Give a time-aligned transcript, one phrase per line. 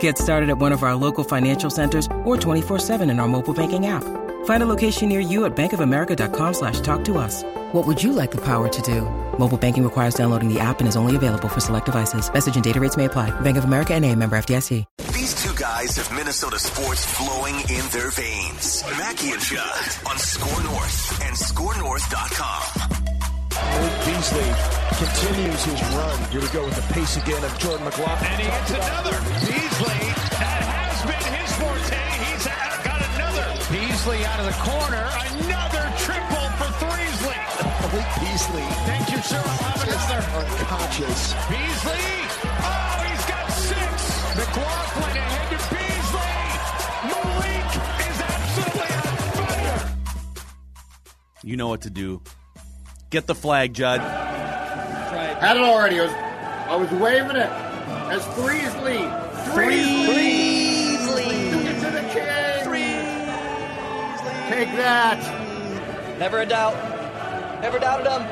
[0.00, 3.86] Get started at one of our local financial centers or 24-7 in our mobile banking
[3.86, 4.02] app.
[4.46, 7.44] Find a location near you at bankofamerica.com slash talk to us.
[7.72, 9.02] What would you like the power to do?
[9.38, 12.32] Mobile banking requires downloading the app and is only available for select devices.
[12.32, 13.30] Message and data rates may apply.
[13.40, 14.84] Bank of America and a member FDIC.
[15.12, 18.84] These two guys have Minnesota sports flowing in their veins.
[18.98, 23.05] Mackey and Judd on Score North and ScoreNorth.com.
[23.66, 24.50] Malik Beasley
[24.96, 26.18] continues his run.
[26.30, 28.30] Here we go with the pace again of Jordan McLaughlin.
[28.30, 29.16] And he hits another.
[29.42, 30.00] Beasley,
[30.40, 32.00] that has been his forte.
[32.24, 32.46] He's
[32.86, 33.46] got another.
[33.68, 35.04] Beasley out of the corner.
[35.44, 37.38] Another triple for Threesley.
[37.82, 38.66] Malik Beasley.
[38.88, 39.42] Thank you, sir.
[39.42, 40.20] I'll have another.
[40.40, 41.34] Unconscious.
[41.50, 42.06] Beasley.
[42.62, 43.92] Oh, he's got six.
[44.38, 46.38] McLaughlin ahead to Beasley.
[47.12, 47.70] Malik
[48.08, 49.82] is absolutely on fire.
[51.44, 52.22] You know what to do.
[53.10, 54.00] Get the flag, Judd.
[54.00, 56.00] Had it already.
[56.00, 57.50] I was, I was waving it
[58.10, 59.08] as Threesley.
[59.52, 61.50] Threesley.
[61.50, 62.26] Took it to the king.
[64.48, 66.18] Take that.
[66.18, 66.74] Never a doubt.
[67.60, 68.22] Never doubted him.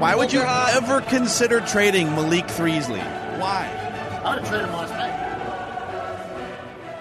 [0.00, 3.02] Why would you ever consider trading Malik Threesley?
[3.38, 3.68] Why?
[4.24, 5.01] I would have traded him last night.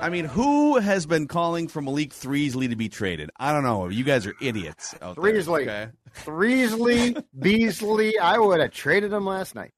[0.02, 3.30] I mean, who has been calling for Malik Threesley to be traded?
[3.39, 3.88] I don't know.
[3.89, 4.95] You guys are idiots.
[5.02, 5.61] Out there, Threesley.
[5.61, 5.89] okay?
[6.23, 8.17] Threesley, Beasley.
[8.20, 9.71] I would have traded him last night.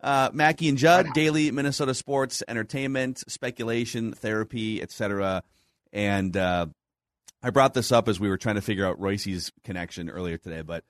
[0.00, 5.42] Uh, Mackey and Judd, daily Minnesota sports, entertainment, speculation, therapy, etc.
[5.92, 6.66] And uh,
[7.42, 10.62] I brought this up as we were trying to figure out Royce's connection earlier today.
[10.62, 10.84] But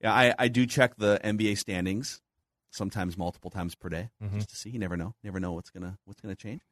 [0.00, 2.20] yeah, I, I do check the NBA standings
[2.70, 4.70] sometimes multiple times per day just to see.
[4.70, 5.14] You never know.
[5.24, 6.62] Never know what's gonna what's gonna change.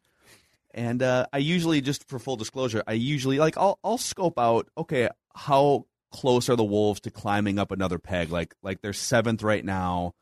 [0.74, 4.68] And uh, I usually, just for full disclosure, I usually like I'll I'll scope out.
[4.76, 8.30] Okay, how close are the Wolves to climbing up another peg?
[8.30, 10.14] Like like they're seventh right now.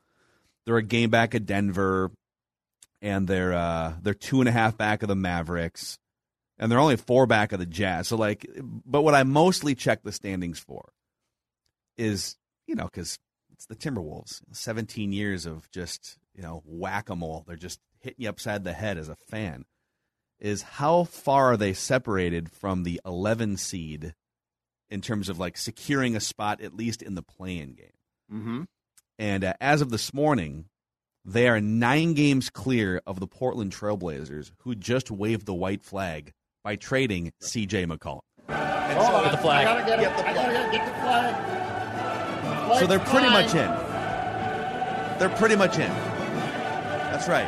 [0.65, 2.11] They're a game back of Denver,
[3.01, 5.97] and they're uh, they're two and a half back of the Mavericks,
[6.59, 8.09] and they're only four back of the Jazz.
[8.09, 8.45] So like,
[8.85, 10.91] but what I mostly check the standings for
[11.97, 12.35] is
[12.67, 13.17] you know because
[13.53, 14.41] it's the Timberwolves.
[14.51, 17.45] Seventeen years of just you know whack a mole.
[17.47, 19.63] They're just hitting you upside the head as a fan.
[20.41, 24.15] Is how far are they separated from the 11 seed
[24.89, 27.93] in terms of like securing a spot at least in the play-in game?
[28.33, 28.61] Mm-hmm.
[29.19, 30.65] And uh, as of this morning,
[31.23, 36.31] they are nine games clear of the Portland Trailblazers, who just waved the white flag
[36.63, 37.85] by trading C.J.
[37.85, 38.21] McCollum.
[38.47, 39.31] And Hold on.
[39.31, 39.67] the flag.
[39.67, 40.25] I gotta get, it.
[40.25, 42.79] I gotta get the flag.
[42.79, 43.45] So they're pretty Flag.
[43.45, 45.19] much in.
[45.19, 45.89] They're pretty much in.
[47.11, 47.47] That's right.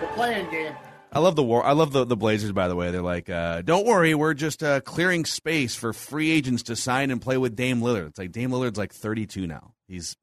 [0.00, 0.74] The playing game.
[1.14, 1.62] I love the war.
[1.64, 2.52] I love the, the Blazers.
[2.52, 6.30] By the way, they're like, uh, don't worry, we're just uh, clearing space for free
[6.30, 8.08] agents to sign and play with Dame Lillard.
[8.08, 9.74] It's like Dame Lillard's like 32 now.
[9.88, 10.16] He's,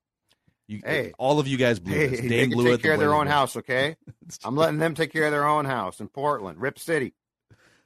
[0.68, 1.14] you, Hey.
[1.20, 2.22] all of you guys blew Hey, this.
[2.22, 2.70] Dame blew it.
[2.72, 3.98] take the care of their own house, okay?
[4.44, 7.14] I'm letting them take care of their own house in Portland, Rip City.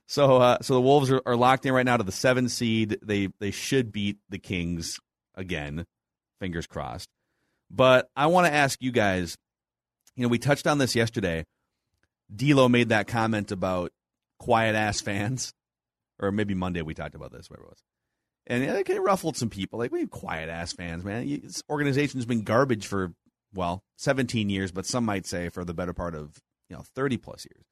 [0.08, 3.00] So, uh, so the Wolves are, are locked in right now to the seven seed.
[3.02, 5.00] They they should beat the Kings
[5.36, 5.86] again.
[6.42, 7.08] Fingers crossed.
[7.72, 9.38] But I want to ask you guys.
[10.18, 11.46] You know, we touched on this yesterday.
[12.36, 13.92] D'Lo made that comment about
[14.40, 15.54] quiet ass fans,
[16.20, 17.50] or maybe Monday we talked about this.
[17.50, 17.84] Whatever it was,
[18.48, 19.80] and it kind of ruffled some people.
[19.80, 21.28] Like we have quiet ass fans, man.
[21.44, 23.14] This organization's been garbage for
[23.54, 27.18] well, 17 years, but some might say for the better part of you know 30
[27.18, 27.66] plus years.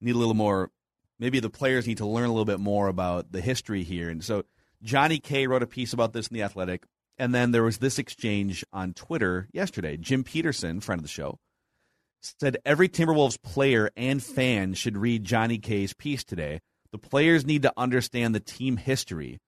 [0.00, 0.70] Need a little more
[1.18, 4.10] maybe the players need to learn a little bit more about the history here.
[4.10, 4.42] And so
[4.82, 6.84] Johnny K wrote a piece about this in the Athletic,
[7.16, 9.96] and then there was this exchange on Twitter yesterday.
[9.96, 11.38] Jim Peterson, friend of the show,
[12.22, 16.60] said every Timberwolves player and fan should read Johnny K's piece today.
[16.92, 19.40] The players need to understand the team history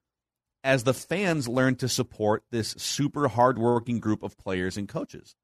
[0.62, 5.36] as the fans learn to support this super hardworking group of players and coaches,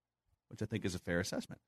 [0.48, 1.60] which I think is a fair assessment.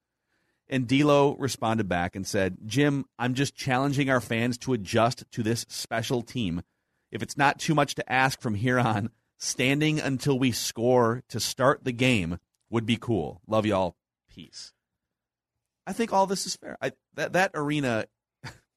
[0.69, 5.43] And D'Lo responded back and said, "Jim, I'm just challenging our fans to adjust to
[5.43, 6.62] this special team.
[7.11, 11.38] If it's not too much to ask from here on, standing until we score to
[11.38, 12.38] start the game
[12.70, 13.43] would be cool.
[13.47, 13.97] Love y'all.
[14.31, 14.73] Peace."
[15.87, 16.76] I think all this is fair.
[16.81, 18.06] I, that that arena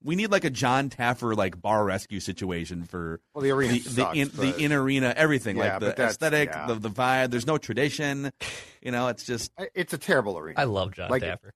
[0.04, 3.80] We need like a John Taffer like bar rescue situation for Well, the arena the,
[3.80, 6.68] sucks, in, the in arena everything Yeah, like the aesthetic, yeah.
[6.68, 7.31] the the vibe.
[7.31, 8.31] There's no tradition.
[8.81, 10.60] You know, it's just It's a terrible arena.
[10.60, 11.52] I love John Like, Taffer.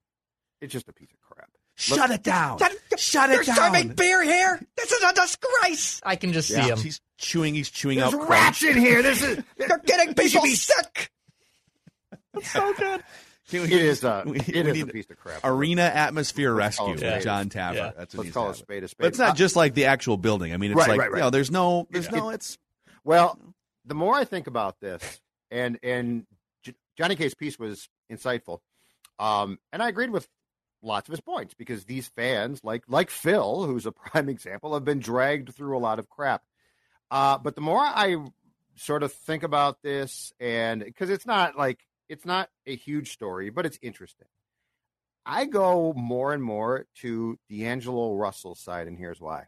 [0.62, 1.50] It's just a piece of crap.
[1.76, 2.58] shut it down.
[2.98, 3.56] Shut it They're down.
[3.56, 4.60] serving beer here.
[4.76, 6.02] This is a disgrace.
[6.04, 6.78] I can just see him.
[6.78, 7.54] He's chewing.
[7.56, 8.76] He's chewing There's out rats crunch.
[8.76, 9.02] in here.
[9.02, 11.12] This is They're getting people be- sick.
[12.44, 13.04] so good.
[13.50, 15.42] Can we It is a we- it we is a piece of crap.
[15.44, 17.22] Arena atmosphere Let's rescue it spade.
[17.24, 17.76] John Taffer.
[17.76, 17.92] Yeah.
[17.98, 18.98] That's what Let's call a spade a spade.
[19.04, 20.54] But it's not just like the actual building.
[20.54, 21.18] I mean, it's Right, like right, right.
[21.18, 22.30] you know, there's no, there's It- no.
[22.30, 22.58] It's
[23.04, 23.38] Well,
[23.86, 26.26] the more I think about this, and and
[26.64, 28.60] J- Johnny K's piece was insightful,
[29.18, 30.28] um, and I agreed with
[30.82, 34.86] lots of his points because these fans, like like Phil, who's a prime example, have
[34.86, 36.44] been dragged through a lot of crap.
[37.12, 38.18] Uh, but the more I
[38.76, 41.80] sort of think about this, and because it's not like
[42.10, 44.28] it's not a huge story, but it's interesting.
[45.26, 49.46] I go more and more to D'Angelo Russell's side, and here's why.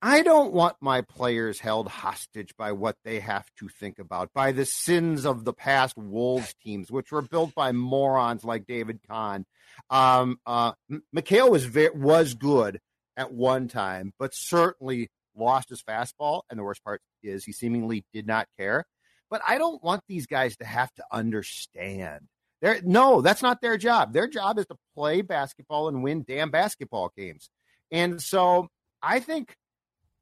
[0.00, 4.52] I don't want my players held hostage by what they have to think about, by
[4.52, 9.44] the sins of the past Wolves teams, which were built by morons like David Kahn.
[9.90, 10.72] Um, uh,
[11.14, 12.78] McHale was was good
[13.16, 16.42] at one time, but certainly lost his fastball.
[16.48, 18.84] And the worst part is he seemingly did not care.
[19.30, 22.28] But I don't want these guys to have to understand.
[22.60, 24.12] They're, no, that's not their job.
[24.12, 27.50] Their job is to play basketball and win damn basketball games.
[27.90, 28.68] And so
[29.02, 29.54] I think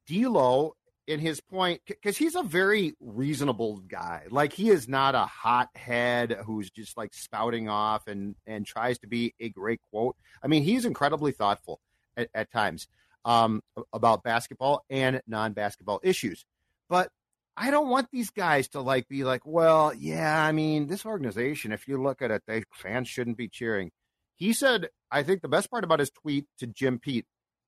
[0.07, 0.75] D'Lo
[1.07, 4.25] in his point because he's a very reasonable guy.
[4.31, 9.07] Like he is not a hothead who's just like spouting off and and tries to
[9.07, 10.17] be a great quote.
[10.43, 11.81] I mean, he's incredibly thoughtful
[12.17, 12.89] at, at times
[13.25, 13.63] um,
[13.93, 16.45] about basketball and non-basketball issues.
[16.89, 17.11] But
[17.57, 21.73] I don't want these guys to like be like, well, yeah, I mean, this organization,
[21.73, 23.91] if you look at it, they fans shouldn't be cheering.
[24.35, 27.27] He said, I think the best part about his tweet to Jim Pete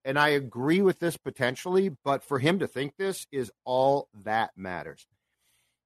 [0.09, 4.53] and I agree with this potentially, but for him to think this is all that
[4.57, 5.07] matters.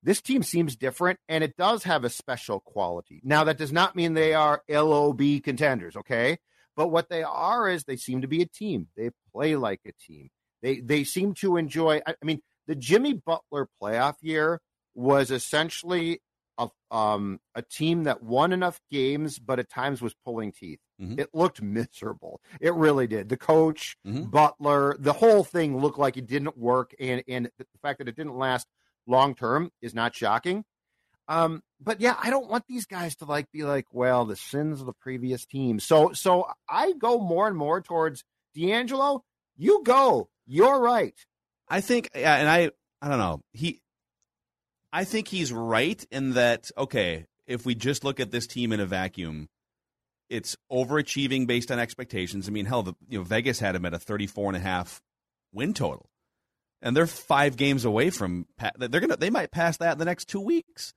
[0.02, 3.20] This team seems different, and it does have a special quality.
[3.24, 6.38] Now, that does not mean they are LOB contenders, okay?
[6.76, 8.88] But what they are is they seem to be a team.
[8.96, 10.30] They play like a team.
[10.62, 12.00] They they seem to enjoy.
[12.06, 14.60] I, I mean, the Jimmy Butler playoff year
[14.94, 16.20] was essentially
[16.58, 20.78] a um a team that won enough games, but at times was pulling teeth.
[21.00, 21.18] Mhm.
[21.18, 22.40] It looked miserable.
[22.60, 23.28] It really did.
[23.30, 24.30] The coach, Mhm.
[24.30, 28.16] Butler, the whole thing looked like it didn't work, and and the fact that it
[28.16, 28.66] didn't last
[29.06, 30.64] long term is not shocking.
[31.28, 34.80] Um, but yeah, I don't want these guys to like be like, well, the sins
[34.80, 35.80] of the previous team.
[35.80, 38.24] So so I go more and more towards
[38.54, 39.24] D'Angelo.
[39.56, 40.28] You go.
[40.46, 41.14] You're right.
[41.72, 42.70] I think, yeah, and I,
[43.00, 43.40] I don't know.
[43.54, 43.80] He,
[44.92, 46.70] I think he's right in that.
[46.76, 49.48] Okay, if we just look at this team in a vacuum,
[50.28, 52.46] it's overachieving based on expectations.
[52.46, 55.00] I mean, hell, the, you know, Vegas had him at a 34 and a half
[55.50, 56.10] win total,
[56.82, 58.46] and they're five games away from.
[58.76, 60.92] They're gonna, they might pass that in the next two weeks.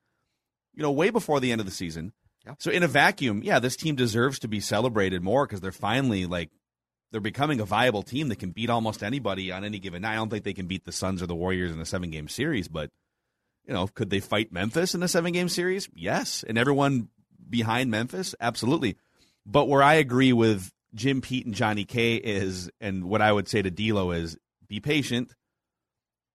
[0.74, 2.12] You know, way before the end of the season.
[2.46, 2.56] Yeah.
[2.60, 6.26] So in a vacuum, yeah, this team deserves to be celebrated more because they're finally
[6.26, 6.52] like
[7.16, 10.12] they're becoming a viable team that can beat almost anybody on any given night.
[10.12, 12.28] I don't think they can beat the Suns or the Warriors in a seven game
[12.28, 12.92] series, but
[13.66, 15.88] you know, could they fight Memphis in a seven game series?
[15.96, 16.44] Yes.
[16.46, 17.08] And everyone
[17.50, 18.36] behind Memphis?
[18.42, 18.98] Absolutely.
[19.46, 23.48] But where I agree with Jim Pete and Johnny K is, and what I would
[23.48, 25.34] say to D'Lo is, be patient.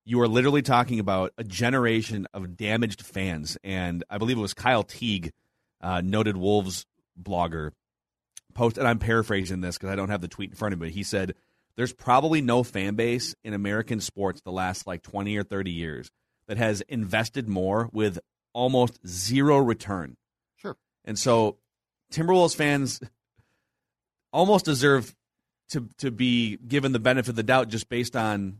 [0.07, 4.55] You are literally talking about a generation of damaged fans, and I believe it was
[4.55, 5.31] Kyle Teague,
[5.83, 6.87] uh, noted Wolves
[7.23, 7.73] blogger,
[8.54, 10.90] post, and I'm paraphrasing this because I don't have the tweet in front of me.
[10.90, 11.35] He said,
[11.76, 16.11] "There's probably no fan base in American sports the last like 20 or 30 years
[16.47, 18.19] that has invested more with
[18.52, 20.16] almost zero return."
[20.57, 20.76] Sure.
[21.04, 21.59] And so,
[22.12, 23.00] Timberwolves fans
[24.33, 25.14] almost deserve
[25.71, 28.59] to to be given the benefit of the doubt just based on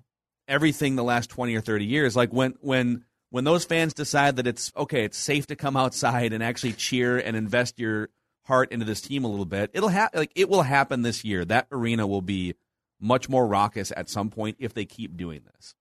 [0.49, 4.47] everything the last 20 or 30 years like when when when those fans decide that
[4.47, 8.09] it's okay it's safe to come outside and actually cheer and invest your
[8.51, 11.45] heart into this team a little bit it'll happen like it will happen this year
[11.45, 12.55] that arena will be
[13.01, 15.75] much more raucous at some point if they keep doing this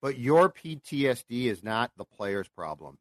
[0.00, 2.98] But your PTSD is not the player's problem.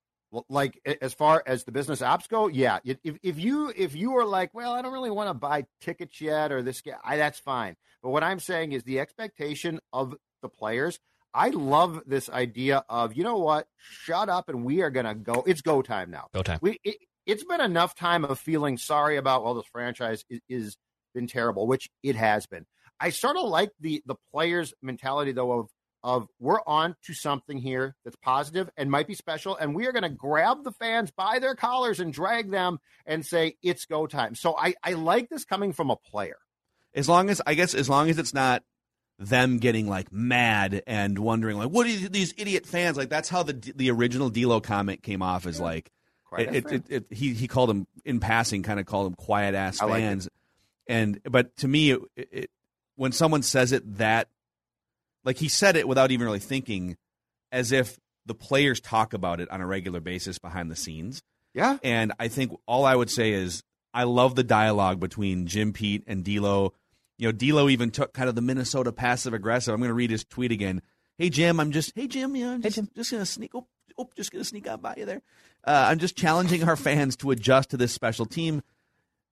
[0.50, 2.80] Like as far as the business ops go, yeah.
[2.84, 6.20] If if you if you are like, well, I don't really want to buy tickets
[6.20, 7.78] yet, or this guy, I, that's fine.
[8.04, 11.00] But what I'm saying is the expectation of the players.
[11.34, 15.44] I love this idea of you know what, shut up and we are gonna go.
[15.48, 16.28] It's go time now.
[16.34, 16.60] Go time.
[16.62, 16.98] We it,
[17.28, 20.78] it's been enough time of feeling sorry about well, this franchise is, is
[21.14, 22.66] been terrible, which it has been.
[23.00, 25.68] I sort of like the the players' mentality though of
[26.04, 29.92] of we're on to something here that's positive and might be special, and we are
[29.92, 34.08] going to grab the fans by their collars and drag them and say it's go
[34.08, 34.34] time.
[34.34, 36.38] So I I like this coming from a player.
[36.96, 38.64] As long as I guess as long as it's not
[39.20, 43.42] them getting like mad and wondering like what are these idiot fans like that's how
[43.42, 45.97] the the original D'Lo comment came off as like Quiet
[46.38, 49.16] it, ass it, it, it, he he called them in passing kind of called them
[49.16, 50.30] quiet ass I like fans
[50.88, 52.50] and but to me it, it,
[52.96, 54.28] when someone says it that
[55.24, 56.98] like he said it without even really thinking
[57.52, 61.22] as if the players talk about it on a regular basis behind the scenes
[61.54, 61.78] Yeah.
[61.84, 66.04] and I think all I would say is I love the dialogue between Jim Pete
[66.06, 66.74] and D'Lo.
[67.18, 69.74] You know, D'Lo even took kind of the Minnesota passive aggressive.
[69.74, 70.84] I'm going to read his tweet again.
[71.18, 73.56] Hey Jim, I'm just hey Jim, yeah, I'm just, just going to sneak.
[73.56, 73.66] Oh,
[73.98, 75.22] oh, just going to sneak out by you there.
[75.64, 78.62] Uh, I'm just challenging our fans to adjust to this special team.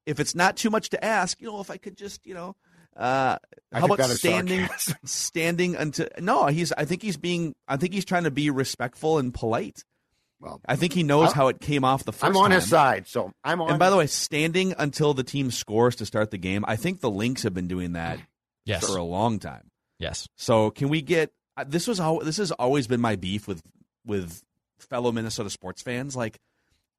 [0.05, 2.55] If it's not too much to ask, you know, if I could just, you know,
[2.95, 3.37] uh,
[3.73, 4.95] how about standing, sarcasm.
[5.05, 6.71] standing until no, he's.
[6.73, 7.53] I think he's being.
[7.67, 9.83] I think he's trying to be respectful and polite.
[10.39, 12.59] Well, I think he knows I- how it came off the 1st I'm on time.
[12.59, 13.71] his side, so I'm on.
[13.71, 16.99] And by the way, standing until the team scores to start the game, I think
[17.01, 18.19] the Lynx have been doing that
[18.65, 18.85] Yes.
[18.85, 19.71] for a long time.
[19.99, 20.27] Yes.
[20.35, 23.61] So can we get uh, this was al- this has always been my beef with
[24.05, 24.41] with
[24.79, 26.39] fellow Minnesota sports fans like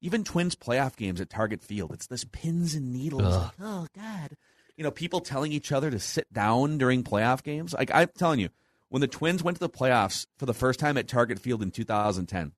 [0.01, 1.91] even Twins playoff games at Target Field.
[1.91, 3.23] It's this pins and needles.
[3.23, 3.41] Ugh.
[3.43, 4.37] Like, oh God.
[4.75, 7.73] You know, people telling each other to sit down during playoff games.
[7.73, 8.49] Like I'm telling you,
[8.89, 11.71] when the Twins went to the playoffs for the first time at Target Field in
[11.71, 12.53] 2010,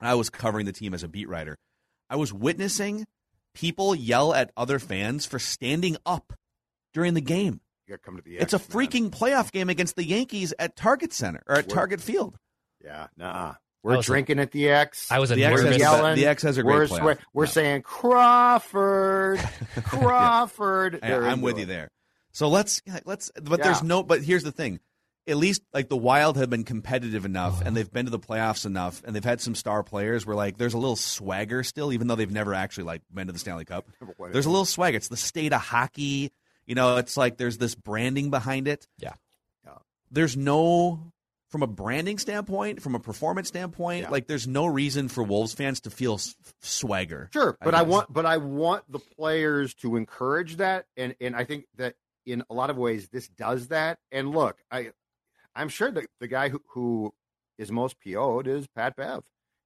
[0.00, 1.56] I was covering the team as a beat writer.
[2.10, 3.06] I was witnessing
[3.54, 6.34] people yell at other fans for standing up
[6.92, 7.60] during the game.
[7.86, 8.36] you got to come to the.
[8.36, 8.86] It's a X, man.
[8.86, 12.38] freaking playoff game against the Yankees at Target Center or at Target Field.
[12.84, 13.54] Yeah, nah.
[13.86, 15.10] We're was a- drinking at the X.
[15.10, 15.70] I was a The X nervous.
[15.72, 16.16] has- yelling.
[16.16, 16.98] the X has a great we're playoff.
[16.98, 17.50] swear- we're Yeah.
[17.50, 19.38] saying Crawford,
[19.84, 20.98] Crawford.
[21.02, 21.60] I, I'm into with it.
[21.60, 21.90] you there.
[22.32, 23.30] So let's let's.
[23.40, 23.64] But Yeah.
[23.66, 24.02] there's no.
[24.02, 24.80] But here's the thing.
[25.28, 28.64] At least like the Wild have been competitive enough, and they've been to the playoffs
[28.64, 32.06] enough, and they've had some star players where like there's a little swagger still, even
[32.06, 33.86] though they've never actually like been to the Stanley Cup.
[34.32, 34.96] There's a little swagger.
[34.96, 36.30] It's the state of hockey.
[36.66, 38.86] You know, it's like there's this branding behind it.
[38.98, 39.14] Yeah.
[40.12, 41.12] There's no
[41.48, 44.10] from a branding standpoint, from a performance standpoint, Yeah.
[44.10, 47.30] like there's no reason for Wolves fans to feel s- swagger.
[47.32, 47.90] Sure, but I, guess.
[47.92, 51.94] want, but I want the players to encourage that, and and I think that
[52.26, 53.98] in a lot of ways this does that.
[54.10, 54.90] And look, I,
[55.54, 57.14] I'm sure that the guy who, who
[57.58, 59.22] is most PO'd is Pat Bev,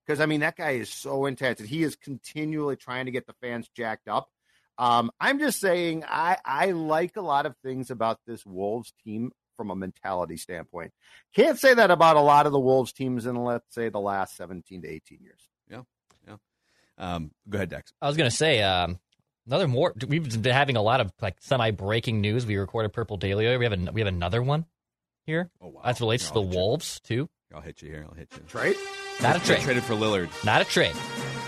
[0.06, 3.26] because I mean that guy is so intense, and he is continually trying to get
[3.26, 4.28] the fans jacked up.
[4.76, 9.32] Um, I'm just saying, I I like a lot of things about this Wolves team
[9.60, 10.90] from a mentality standpoint.
[11.34, 14.34] Can't say that about a lot of the Wolves teams in let's say the last
[14.38, 15.40] 17 to 18 years.
[15.70, 15.82] Yeah.
[16.26, 16.36] Yeah.
[16.96, 17.92] Um, go ahead, Dex.
[18.00, 18.98] I was gonna say um,
[19.46, 19.92] another more.
[20.08, 22.46] We've been having a lot of like semi breaking news.
[22.46, 23.54] We recorded Purple Daily.
[23.58, 24.64] We have a we have another one
[25.26, 25.50] here.
[25.60, 26.58] Oh wow, That relates Here, to the I'll you.
[26.58, 27.28] Wolves too.
[27.54, 28.06] I'll hit you here.
[28.08, 28.42] I'll hit you.
[28.48, 28.76] Trade?
[29.20, 29.60] Not a They trade.
[29.60, 30.30] traded for Lillard.
[30.42, 30.94] Not a trade.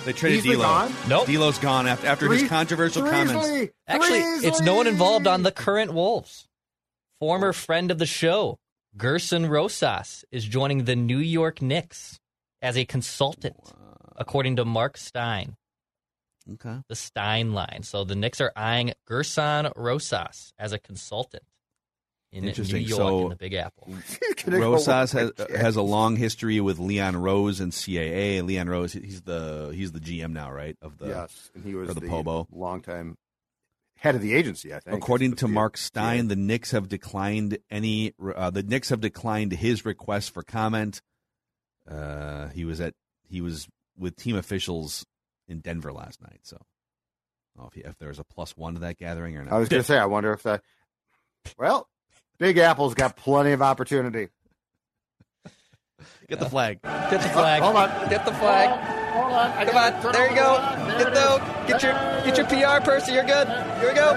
[0.04, 0.64] They traded Beasley D'Lo.
[0.64, 0.92] gone?
[1.08, 1.26] Nope.
[1.26, 3.32] D'Lo's gone after after his Three- controversial comments.
[3.48, 3.70] Threesley!
[3.88, 6.48] Actually, it's no one involved on the current Wolves.
[7.22, 8.58] Former friend of the show,
[8.96, 12.18] Gerson Rosas, is joining the New York Knicks
[12.60, 13.54] as a consultant,
[14.16, 15.54] according to Mark Stein,
[16.54, 16.78] Okay.
[16.88, 17.82] the Stein line.
[17.84, 21.44] So the Knicks are eyeing Gerson Rosas as a consultant
[22.32, 22.82] in New Interesting.
[22.82, 23.86] York So- in the Big Apple.
[24.08, 28.44] He's gonna go Rosas has has a long history with Leon Rose and CAA.
[28.44, 30.76] Leon Rose, he's the he's the GM now, right?
[30.82, 32.48] Of the yes, and he was the the, Pobo.
[32.50, 33.16] longtime
[34.02, 34.74] head of the agency.
[34.74, 35.82] I think, According to the- Mark yeah.
[35.82, 38.12] Stein, the Knicks have declined any.
[38.20, 41.00] Uh, the Knicks have declined his request for comment.
[41.88, 42.94] Uh, he was at
[43.28, 45.06] he was with team officials
[45.46, 46.40] in Denver last night.
[46.42, 46.60] So,
[47.58, 49.54] I if, he, if there was a plus one to that gathering or not.
[49.54, 50.62] I was going to say, I wonder if that.
[51.56, 51.88] Well,
[52.38, 54.28] Big Apple's got plenty of opportunity.
[56.28, 56.82] Get the flag.
[56.82, 57.62] Get the flag.
[57.62, 58.08] Hold on.
[58.08, 58.91] Get the flag.
[59.12, 59.50] Hold on.
[59.52, 60.12] I Come on.
[60.12, 60.56] There you go.
[60.86, 61.92] There Get it the get your
[62.24, 62.46] get your
[62.78, 63.14] PR person.
[63.14, 63.46] You're good.
[63.46, 64.14] Here we go.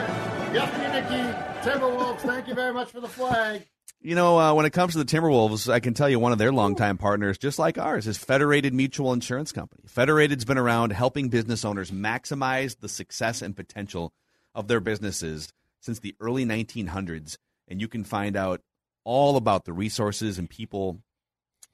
[0.54, 1.46] Yes, Nicky.
[1.70, 3.68] Timberwolves, thank you very much for the flag.
[4.00, 6.38] You know, uh, when it comes to the Timberwolves, I can tell you one of
[6.38, 9.84] their longtime partners, just like ours, is Federated Mutual Insurance Company.
[9.88, 14.14] Federated's been around helping business owners maximize the success and potential
[14.54, 17.38] of their businesses since the early 1900s.
[17.68, 18.62] And you can find out
[19.04, 21.00] all about the resources and people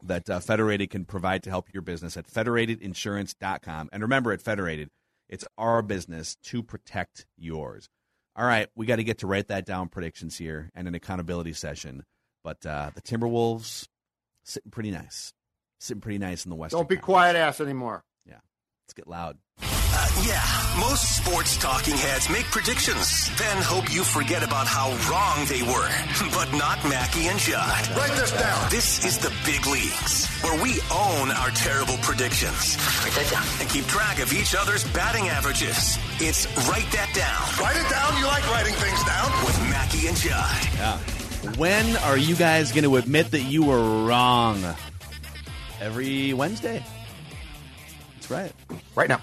[0.04, 3.90] that uh, Federated can provide to help your business at federatedinsurance.com.
[3.92, 4.90] And remember, at Federated,
[5.30, 7.90] it's our business to protect yours.
[8.36, 11.54] All right, we got to get to write that down predictions here and an accountability
[11.54, 12.04] session.
[12.44, 13.88] But uh, the Timberwolves
[14.44, 15.34] sitting pretty nice,
[15.80, 16.72] sitting pretty nice in the West.
[16.72, 17.06] Don't be Conference.
[17.06, 18.04] quiet ass anymore.
[18.92, 19.38] Let's get loud.
[19.64, 20.44] Uh, yeah,
[20.78, 25.88] most sports talking heads make predictions, then hope you forget about how wrong they were.
[26.36, 27.88] But not Mackey and Judd.
[27.96, 28.70] Write this down.
[28.70, 32.76] This is the big leagues, where we own our terrible predictions.
[33.00, 33.48] Write that down.
[33.62, 35.98] And keep track of each other's batting averages.
[36.20, 38.18] It's Write That Down Write it down.
[38.20, 39.32] You like writing things down.
[39.46, 40.68] with Mackey and Judd.
[40.76, 40.98] Yeah.
[41.56, 44.62] When are you guys going to admit that you were wrong?
[45.80, 46.84] Every Wednesday.
[48.32, 48.54] Right.
[48.96, 49.22] Right now.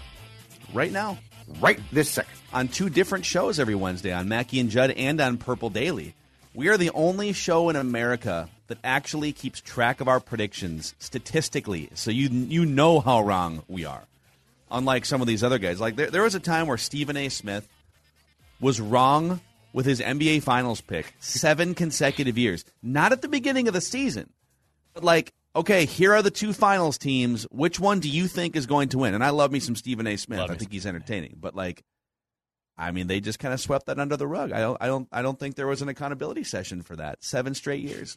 [0.74, 1.18] Right now.
[1.60, 2.34] Right this second.
[2.52, 6.14] On two different shows every Wednesday on Mackey and Judd and on Purple Daily.
[6.54, 11.88] We are the only show in America that actually keeps track of our predictions statistically,
[11.94, 14.02] so you you know how wrong we are.
[14.70, 17.30] Unlike some of these other guys, like there, there was a time where Stephen A.
[17.30, 17.66] Smith
[18.60, 19.40] was wrong
[19.72, 22.62] with his NBA Finals pick seven consecutive years.
[22.82, 24.28] Not at the beginning of the season,
[24.92, 27.44] but like, okay, here are the two finals teams.
[27.50, 29.14] Which one do you think is going to win?
[29.14, 30.16] And I love me some Stephen A.
[30.16, 30.38] Smith.
[30.40, 31.82] Love I think he's entertaining, but like,
[32.76, 34.52] I mean, they just kind of swept that under the rug.
[34.52, 37.24] I don't, I don't, I don't think there was an accountability session for that.
[37.24, 38.16] Seven straight years.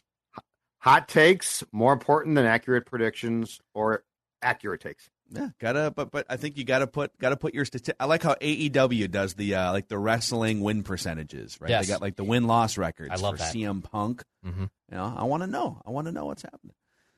[0.78, 4.04] Hot takes more important than accurate predictions or
[4.40, 5.08] accurate takes.
[5.34, 8.22] Yeah, gotta, but but I think you gotta put gotta put your stati- I like
[8.22, 11.70] how AEW does the uh, like the wrestling win percentages, right?
[11.70, 11.86] Yes.
[11.86, 13.10] They got like the win loss records.
[13.12, 13.54] I love for that.
[13.54, 14.22] CM Punk.
[14.44, 14.68] Mhm.
[14.90, 15.80] You know, I want to know.
[15.86, 16.74] I want to know what's happening.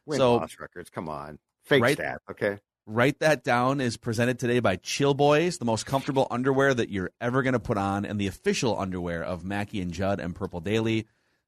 [0.07, 0.91] Win So- loss records.
[0.91, 1.39] Come on.
[1.65, 2.21] Fake Right- stat.
[2.31, 2.59] Okay.
[2.87, 7.11] Write that down is presented today by Chill Boys, the most comfortable underwear that you're
[7.19, 10.61] ever going to put on, and the official underwear of Mackey and Judd and Purple
[10.61, 11.07] Daily.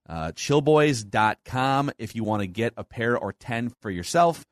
[0.08, 4.46] Uh, chillboys.com if you want to get a pair or 10 for yourself.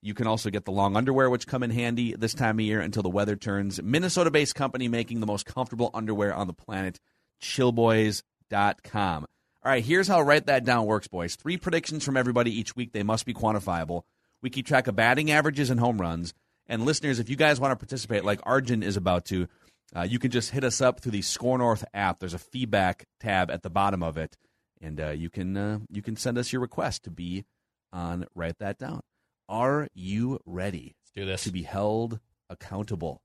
[0.00, 2.80] You can also get the long underwear, which come in handy this time of year
[2.80, 3.82] until the weather turns.
[3.82, 6.98] Minnesota based company making the most comfortable underwear on the planet.
[7.42, 9.26] Chillboys.com.
[9.64, 11.36] All right, here's how Write That Down works, boys.
[11.36, 12.92] Three predictions from everybody each week.
[12.92, 14.02] They must be quantifiable.
[14.42, 16.34] We keep track of batting averages and home runs.
[16.66, 19.46] And listeners, if you guys want to participate, like Arjun is about to,
[19.94, 22.18] uh, you can just hit us up through the Score North app.
[22.18, 24.36] There's a feedback tab at the bottom of it,
[24.80, 27.44] and uh, you can uh, you can send us your request to be
[27.92, 29.00] on Write That Down.
[29.48, 31.44] Are you ready Let's do this.
[31.44, 32.18] to be held
[32.50, 33.22] accountable?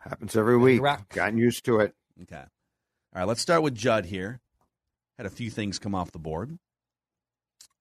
[0.00, 0.82] Happens every week.
[0.82, 1.08] rock.
[1.14, 1.94] Gotten used to it.
[2.22, 2.36] Okay.
[2.36, 2.46] All
[3.14, 4.40] right, let's start with Judd here.
[5.18, 6.56] Had a few things come off the board.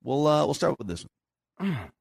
[0.04, 1.06] We'll uh, we'll start with this
[1.60, 1.78] one.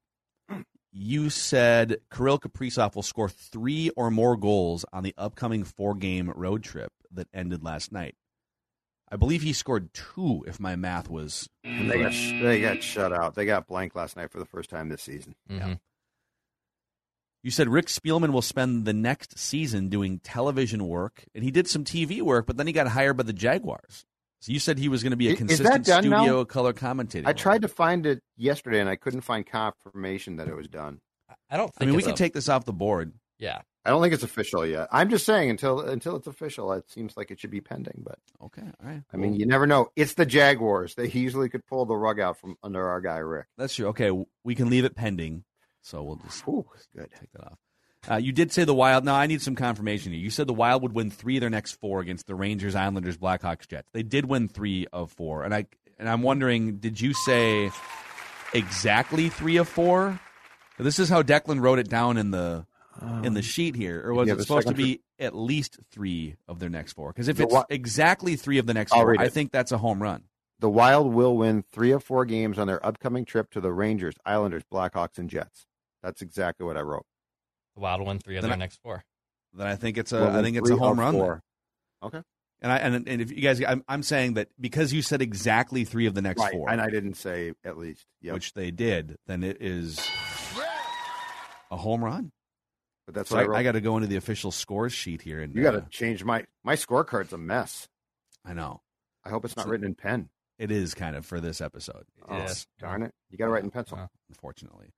[0.98, 6.62] You said Kirill Kaprizov will score three or more goals on the upcoming four-game road
[6.62, 8.14] trip that ended last night.
[9.12, 11.50] I believe he scored two, if my math was.
[11.64, 13.34] And they got they got shut out.
[13.34, 15.34] They got blank last night for the first time this season.
[15.50, 15.80] Mhm.
[17.42, 21.68] You said Rick Spielman will spend the next season doing television work, and he did
[21.68, 24.06] some TV work, but then he got hired by the Jaguars.
[24.46, 26.18] So you said he was going to be a Is- is that consistent done now?
[26.22, 27.26] studio color commentator.
[27.28, 31.00] I tried to find it yesterday and I couldn't find confirmation that it was done.
[31.50, 33.12] I don't I mean, we can a- take this off the board.
[33.40, 33.62] Yeah.
[33.84, 34.86] I don't think it's official yet.
[34.92, 38.02] I'm just saying until until it's official, it seems like it should be pending.
[38.04, 39.02] But Okay, all right.
[39.12, 39.88] I mean, you never know.
[39.96, 40.94] It's the Jaguars.
[40.94, 43.46] They easily could pull the rug out from under our guy Rick.
[43.58, 43.88] that's true.
[43.88, 44.12] Okay,
[44.44, 45.42] we can leave it pending.
[45.82, 46.64] So we'll just Ooh,
[46.96, 47.10] good.
[47.18, 47.58] take that off.
[48.08, 49.04] Uh, you did say the Wild.
[49.04, 50.20] Now I need some confirmation here.
[50.20, 53.16] You said the Wild would win three of their next four against the Rangers, Islanders,
[53.16, 53.88] Blackhawks, Jets.
[53.92, 55.66] They did win three of four, and I
[55.98, 57.70] and I'm wondering, did you say
[58.52, 60.20] exactly three of four?
[60.78, 62.66] This is how Declan wrote it down in the
[63.22, 66.58] in the sheet here, or was yeah, it supposed to be at least three of
[66.58, 67.12] their next four?
[67.12, 69.78] Because if it's Wi- exactly three of the next I'll four, I think that's a
[69.78, 70.24] home run.
[70.60, 74.14] The Wild will win three of four games on their upcoming trip to the Rangers,
[74.24, 75.66] Islanders, Blackhawks, and Jets.
[76.02, 77.04] That's exactly what I wrote.
[77.76, 79.04] The Wild will win three of Then their I- next four.
[79.52, 81.14] Then I think it's a Will I think it's a home run.
[81.14, 81.42] four.
[82.02, 82.20] Okay.
[82.60, 85.84] And I and, and if you guys, I'm, I'm saying that because you said exactly
[85.84, 86.52] three of the next Right.
[86.52, 88.04] four, And I didn't say at least.
[88.22, 88.34] Yep.
[88.34, 89.98] which they did, then it is
[91.70, 92.32] a home run.
[93.06, 93.56] but that's So what I, I, wrote.
[93.58, 95.88] I got to go into the official scores sheet here, and you got uh, to
[95.90, 97.88] change my my scorecard's a mess.
[98.44, 98.80] I know
[99.24, 100.28] I hope it's not So- written in pen.
[100.58, 102.04] it is kind of for this episode.
[102.28, 102.66] Oh, Yes.
[102.78, 103.12] darn it!
[103.30, 103.98] You got to write in pencil.
[103.98, 104.92] Uh, Unfortunately,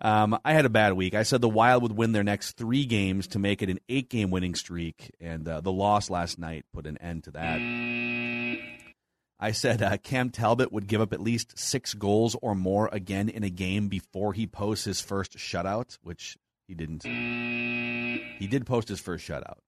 [0.00, 1.14] um, I had a bad week.
[1.14, 4.30] I said the Wild would win their next three games to make it an eight-game
[4.30, 7.60] winning streak, and uh, the loss last night put an end to that.
[9.40, 13.28] I said uh, Cam Talbot would give up at least six goals or more again
[13.28, 17.04] in a game before he posts his first shutout, which he didn't.
[17.04, 19.58] He did post his first shutout.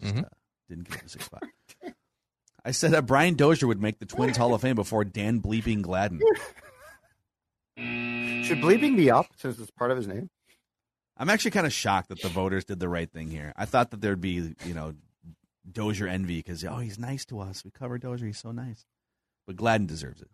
[0.00, 0.24] Just, Mhm.
[0.24, 0.28] uh,
[0.70, 1.42] didn't get the six spot.
[2.64, 5.82] I said that Brian Dozier would make the Twins Hall of Fame before Dan Bleeping
[5.82, 6.20] Gladden.
[8.50, 10.28] Should bleeping be up since it's part of his name?
[11.16, 13.52] I'm actually kind of shocked that the voters did the right thing here.
[13.56, 14.94] I thought that there'd be, you know,
[15.70, 17.64] Dozier envy because oh, he's nice to us.
[17.64, 18.26] We cover Dozier.
[18.26, 18.84] He's so nice.
[19.46, 20.28] But Gladden deserves it.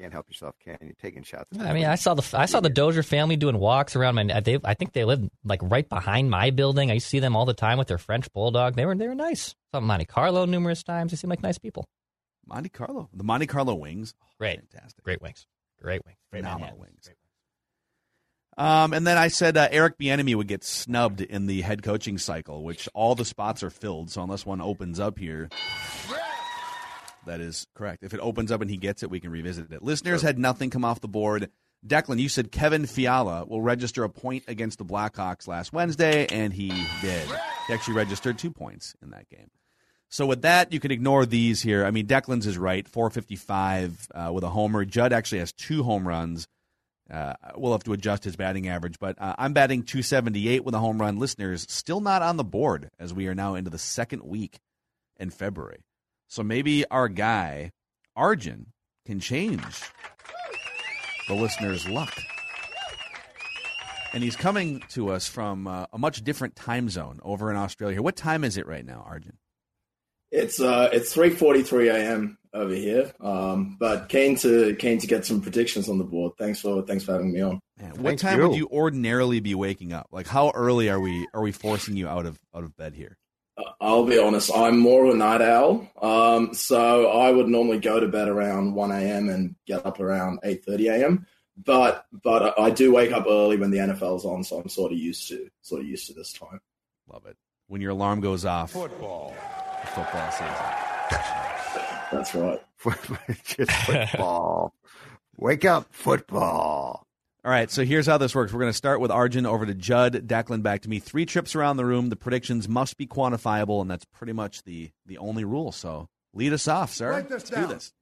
[0.00, 0.94] Can't help yourself, can you?
[1.00, 1.56] Taking shots.
[1.56, 4.40] at I mean, I saw the I saw the Dozier family doing walks around my.
[4.40, 6.90] They, I think they live like right behind my building.
[6.90, 8.74] I see them all the time with their French bulldog.
[8.74, 9.54] They were they were nice.
[9.72, 11.12] Saw Monte Carlo numerous times.
[11.12, 11.86] They seem like nice people.
[12.46, 14.58] Monte Carlo, the Monte Carlo wings, oh, Great.
[14.58, 15.46] fantastic, Great wings.
[15.80, 16.18] Great wings.
[16.32, 16.80] Great phenomenal Manhattan.
[16.80, 17.10] wings.
[18.58, 22.18] Um, and then I said uh, Eric Bieniemy would get snubbed in the head coaching
[22.18, 24.10] cycle, which all the spots are filled.
[24.10, 25.48] So unless one opens up here,
[27.26, 28.02] that is correct.
[28.02, 29.82] If it opens up and he gets it, we can revisit it.
[29.82, 31.50] Listeners had nothing come off the board.
[31.86, 36.52] Declan, you said Kevin Fiala will register a point against the Blackhawks last Wednesday, and
[36.52, 36.68] he
[37.00, 37.28] did.
[37.66, 39.50] He actually registered two points in that game.
[40.08, 41.84] So with that, you can ignore these here.
[41.86, 44.84] I mean, Declan's is right, 455 uh, with a homer.
[44.84, 46.46] Judd actually has two home runs.
[47.12, 50.78] Uh, we'll have to adjust his batting average, but uh, I'm batting 278 with a
[50.78, 51.18] home run.
[51.18, 54.58] Listeners, still not on the board as we are now into the second week
[55.20, 55.84] in February.
[56.28, 57.70] So maybe our guy,
[58.16, 58.68] Arjun,
[59.04, 59.62] can change
[61.28, 62.18] the listeners' luck.
[64.14, 68.02] And he's coming to us from uh, a much different time zone over in Australia.
[68.02, 69.38] What time is it right now, Arjun?
[70.30, 72.38] It's uh, it's three forty three a.m.
[72.54, 73.12] over here.
[73.20, 76.32] Um, but keen to keen to get some predictions on the board.
[76.38, 77.60] Thanks for thanks for having me on.
[77.78, 80.08] Man, what time would you ordinarily be waking up?
[80.12, 83.16] Like, how early are we are we forcing you out of out of bed here?
[83.56, 84.50] Uh, I'll be honest.
[84.54, 85.88] I'm more of a night owl.
[86.00, 89.28] Um, so I would normally go to bed around one a.m.
[89.28, 91.26] and get up around eight thirty a.m.
[91.56, 94.98] But but I do wake up early when the NFL's on, so I'm sort of
[94.98, 96.60] used to sort of used to this time.
[97.08, 97.36] Love it.
[97.66, 98.72] When your alarm goes off.
[98.72, 99.34] Football.
[99.94, 101.38] Football season.
[102.12, 102.60] That's right.
[103.44, 104.74] Just football.
[105.38, 107.06] Wake up, football.
[107.44, 108.52] All right, so here's how this works.
[108.52, 111.00] We're going to start with Arjun over to Judd, Declan back to me.
[111.00, 112.08] Three trips around the room.
[112.08, 115.72] The predictions must be quantifiable, and that's pretty much the the only rule.
[115.72, 117.10] So lead us off, sir.
[117.10, 117.68] Write this Let's down.
[117.68, 117.92] do this.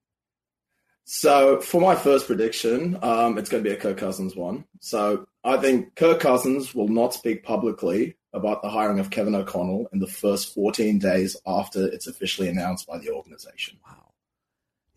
[1.05, 4.65] So for my first prediction, um, it's going to be a Kirk Cousins one.
[4.81, 9.89] So I think Kirk Cousins will not speak publicly about the hiring of Kevin O'Connell
[9.93, 13.79] in the first 14 days after it's officially announced by the organization.
[13.85, 13.97] Wow.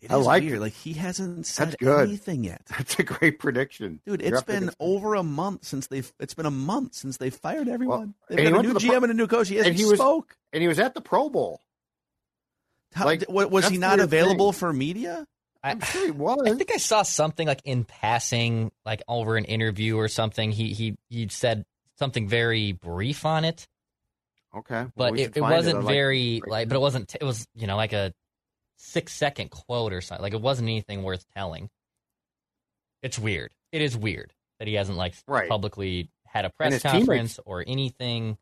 [0.00, 0.58] It I is like weird.
[0.58, 0.60] it.
[0.60, 2.08] Like he hasn't said good.
[2.08, 2.62] anything yet.
[2.66, 4.00] That's a great prediction.
[4.06, 6.12] Dude, You're it's up been this- over a month since they've.
[6.20, 8.14] It's been a month since they fired everyone.
[8.28, 9.48] and They've he got a new the GM pro- and a new coach.
[9.48, 10.36] He and hasn't he was- spoke.
[10.52, 11.60] And he was at the Pro Bowl.
[12.92, 14.58] How, like, was he not available thing.
[14.60, 15.26] for media?
[15.64, 16.46] I'm sure he was.
[16.46, 20.52] I think I saw something like in passing, like over an interview or something.
[20.52, 21.64] He he he said
[21.98, 23.66] something very brief on it,
[24.54, 26.68] okay, well, but it, it wasn't I like- very like.
[26.68, 27.14] But it wasn't.
[27.20, 28.12] It was you know like a
[28.76, 30.22] six second quote or something.
[30.22, 31.70] Like it wasn't anything worth telling.
[33.02, 33.50] It's weird.
[33.72, 35.48] It is weird that he hasn't like Right.
[35.48, 38.36] publicly had a press conference or anything.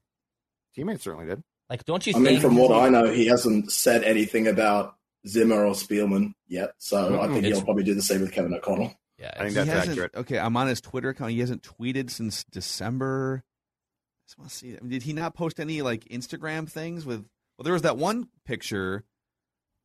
[0.74, 1.42] Teammates certainly did.
[1.68, 2.26] Like, don't you I think?
[2.26, 6.74] mean, from what I know, he hasn't said anything about Zimmer or Spielman yet.
[6.78, 7.32] So I Mm-mm.
[7.32, 8.94] think It's- he'll probably do the same with Kevin O'Connell.
[9.18, 10.14] yeah, I think that's accurate.
[10.14, 11.30] Okay, I'm on his Twitter account.
[11.32, 13.44] He hasn't tweeted since December.
[13.44, 14.76] I just want to see.
[14.76, 17.24] I mean, did he not post any like Instagram things with?
[17.58, 19.04] Well, there was that one picture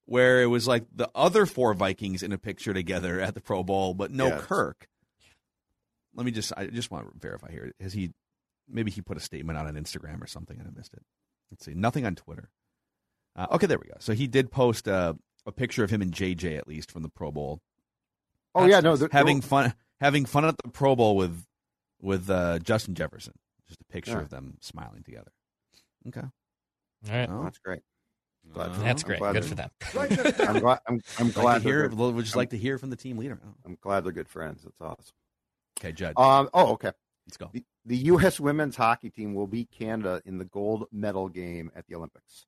[0.06, 3.62] where it was like the other four Vikings in a picture together at the Pro
[3.64, 4.42] Bowl, but no Yes.
[4.46, 4.88] Kirk.
[6.16, 6.52] Let me just.
[6.58, 7.74] I just want to verify here.
[7.80, 8.12] Has he?
[8.70, 11.04] Maybe he put a statement out on Instagram or something, and I missed it.
[11.52, 11.74] Let's see.
[11.74, 12.50] Nothing on Twitter.
[13.36, 13.96] Uh, okay, there we go.
[14.00, 15.14] So he did post uh,
[15.48, 17.60] a picture of him and JJ at least from the Pro Bowl
[18.54, 21.44] Oh yeah, no, they're- having they're- fun having fun at the Pro Bowl with
[22.02, 23.34] with uh, Justin Jefferson.
[23.68, 24.20] Just a picture Yeah.
[24.22, 25.32] of them smiling together.
[26.08, 26.30] Okay, All
[27.12, 27.82] right, Oh, that's great.
[28.54, 29.20] Glad for that's great.
[29.20, 29.70] glad Good for them.
[29.94, 30.48] Write this down.
[30.56, 30.80] I'm glad.
[30.88, 31.90] I'm, I'm Like glad to hear.
[31.90, 31.98] good.
[31.98, 33.40] Would just like to hear from the team leader.
[33.46, 34.64] Oh, I'm glad they're good friends.
[34.64, 35.14] That's awesome.
[35.80, 36.50] Okay, Judd, Um.
[36.54, 36.92] Oh, okay.
[37.28, 37.50] let's go.
[37.52, 38.40] The, the U.S.
[38.40, 42.46] women's hockey team will beat Canada in the gold medal game at the Olympics.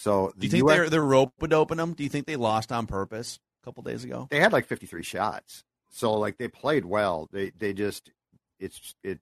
[0.00, 1.92] So Do the you think US, they're they're rope doping them?
[1.92, 4.28] Do you think they lost on purpose a couple days ago?
[4.30, 5.62] they had like 53 shots.
[5.90, 7.28] So like they played well.
[7.32, 8.10] They they just
[8.58, 9.18] it's it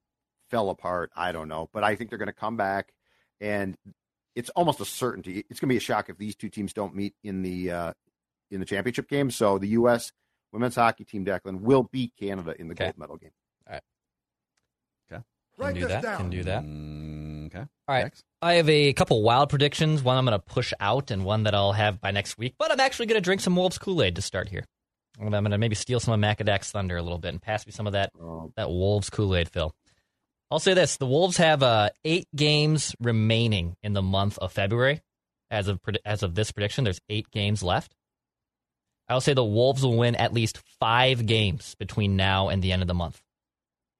[0.49, 1.11] fell apart.
[1.17, 2.93] I don't know, but I think they're going to come back,
[3.41, 3.75] and
[4.35, 5.43] it's almost a certainty.
[5.49, 7.93] It's going to be a shock if these two teams don't meet in the uh,
[8.49, 9.31] in the championship game.
[9.31, 10.13] So the U.S.
[10.53, 12.85] women's hockey team, Declan, will beat Canada in the Okay.
[12.85, 13.31] gold medal game.
[15.57, 16.03] Can Write do this that.
[16.03, 16.17] down.
[16.17, 16.63] Can do that.
[16.63, 17.08] Mm,
[17.49, 17.59] okay.
[17.59, 18.03] All right.
[18.03, 18.23] Next.
[18.41, 20.01] I have a couple wild predictions.
[20.01, 22.55] One I'm going to push out, and one that I'll have by next week.
[22.57, 24.65] But I'm actually going to drink some Wolves Kool Aid to start here.
[25.19, 27.65] And I'm going to maybe steal some of Macadac's thunder a little bit and pass
[27.65, 29.73] me some of that Oh, that Wolves Kool Aid, Phil.
[30.51, 35.01] I'll say this: the Wolves have uh, eight games remaining in the month of February.
[35.51, 37.93] As of as of this prediction, there's eight games left.
[39.09, 42.83] I'll say the Wolves will win at least five games between now and the end
[42.83, 43.19] of the month.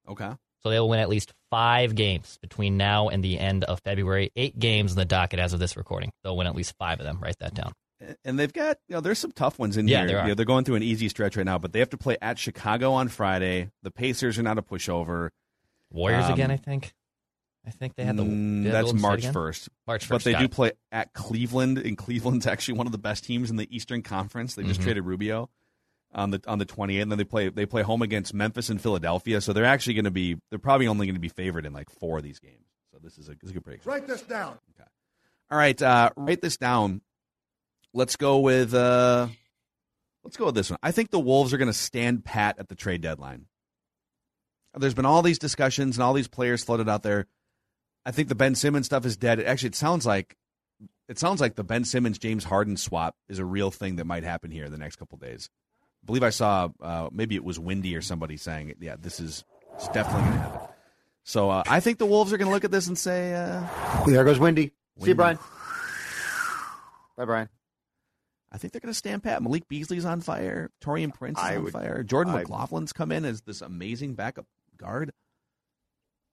[0.07, 0.31] Okay.
[0.61, 4.31] So they will win at least five games between now and the end of February.
[4.35, 6.11] Eight games in the docket as of this recording.
[6.23, 7.19] They'll win at least five of them.
[7.21, 7.71] Write that down.
[8.25, 10.07] and they've got you know there's some tough ones in Yeah, here.
[10.07, 10.23] there are.
[10.23, 12.17] You know, they're going through an easy stretch right now, but they have to play
[12.21, 13.69] at Chicago on Friday.
[13.83, 15.29] The Pacers are not a pushover.
[15.91, 16.93] Warriors Um, again, I think.
[17.65, 18.23] I think they had the.
[18.23, 19.69] Mm, that's March first.
[19.85, 20.09] March first.
[20.09, 20.51] But they do it.
[20.51, 24.55] play at Cleveland, and Cleveland's actually one of the best teams in the Eastern Conference.
[24.55, 24.83] They just Mhm.
[24.85, 25.49] traded Rubio
[26.13, 28.81] on the on the 28th, and then they play they play home against Memphis and
[28.81, 29.41] Philadelphia.
[29.41, 31.89] So they're actually going to be they're probably only going to be favored in like
[31.89, 32.65] four of these games.
[32.91, 33.91] So this is a, this is a good prediction.
[33.91, 34.57] Write this down.
[35.51, 37.01] All right, uh, write this down.
[37.91, 39.27] Let's go with uh,
[40.23, 40.77] let's go with this one.
[40.83, 43.45] I think the Wolves are going to stand pat at the trade deadline.
[44.75, 47.25] There's been all these discussions and all these players floated out there.
[48.05, 49.39] I think the Ben Simmons stuff is dead.
[49.39, 50.37] Actually, it sounds like
[51.07, 54.23] it sounds like the Ben Simmons James Harden swap is a real thing that might
[54.23, 55.49] happen here in the next couple days.
[56.03, 59.43] I believe I saw uh, maybe it was Windy or somebody saying, "Yeah, this is
[59.75, 60.67] it's definitely going to happen."
[61.23, 63.63] So uh, I think the Wolves are going to look at this and say, uh,
[64.07, 64.71] There goes Windy.
[64.99, 65.37] See you, Brian.
[67.17, 67.49] Bye, Brian.
[68.51, 69.43] I think they're going to stand pat.
[69.43, 70.71] Malik Beasley's on fire.
[70.81, 72.01] Taurean Prince is I on would- fire.
[72.03, 74.45] Jordan I- McLaughlin's come in as this amazing backup
[74.77, 75.11] guard.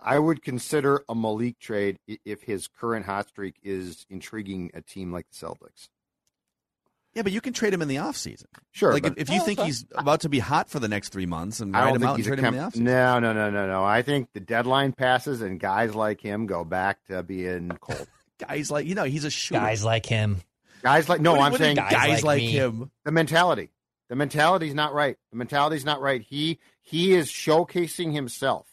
[0.01, 5.13] I would consider a Malik trade if his current hot streak is intriguing a team
[5.13, 5.89] like the Celtics.
[7.17, 8.45] Yeah, but you can trade him in the offseason.
[8.73, 10.87] Sure, Like if, but- if you oh, think he's about to be hot for the
[10.87, 12.55] next three months and I ride don't him think out and he's a trade him
[12.55, 12.81] in the offseason.
[12.83, 13.85] No, no, no, no, no.
[13.85, 18.07] I think the deadline passes and guys like him go back to being cold.
[18.39, 19.61] Guys like you know, he's a shooter.
[19.61, 20.43] Guys like him.
[20.83, 22.91] Guys like no, What I'm what saying guys Guys like like him.
[23.07, 23.71] The mentality.
[24.11, 25.17] The mentality's not right.
[25.31, 26.21] The mentality's not right.
[26.21, 28.67] He he is showcasing himself.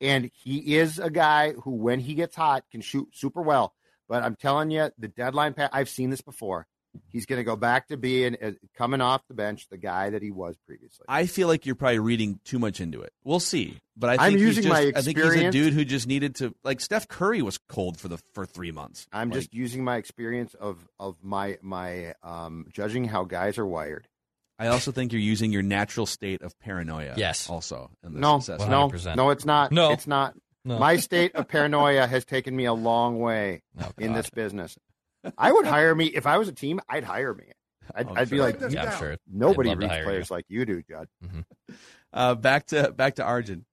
[0.00, 3.74] And he is a guy who when he gets hot can shoot super well.
[4.08, 6.68] But I'm telling you, the deadline pass I've seen this before.
[7.10, 10.22] He's going to go back to being uh, coming off the bench the guy that
[10.22, 11.04] he was previously.
[11.08, 13.12] I feel like you're probably reading too much into it.
[13.24, 15.74] We'll see, but I think I'm he's using just, my I think he's a dude
[15.74, 19.06] who just needed to like Steph Curry was cold for the for three months.
[19.12, 23.66] I'm Like, just using my experience of of my my um judging how guys are
[23.66, 24.08] wired.
[24.58, 27.14] I also think you're using your natural state of paranoia.
[27.16, 27.48] Yes.
[27.48, 28.70] Also, in this No, assessment.
[28.70, 29.70] no, no, it's not.
[29.70, 29.92] No.
[29.92, 30.34] it's not.
[30.64, 30.78] No.
[30.80, 34.76] My state of paranoia has taken me a long way Oh, in this business.
[35.36, 36.80] I would hire me if I was a team.
[36.88, 37.44] I'd hire me.
[37.94, 39.16] I'd, Oh, I'd be like, Yeah, I'm sure.
[39.30, 40.36] nobody I'd love to reads players you.
[40.36, 41.08] like you do, Judd.
[42.12, 43.64] Uh, back to back to Arjun.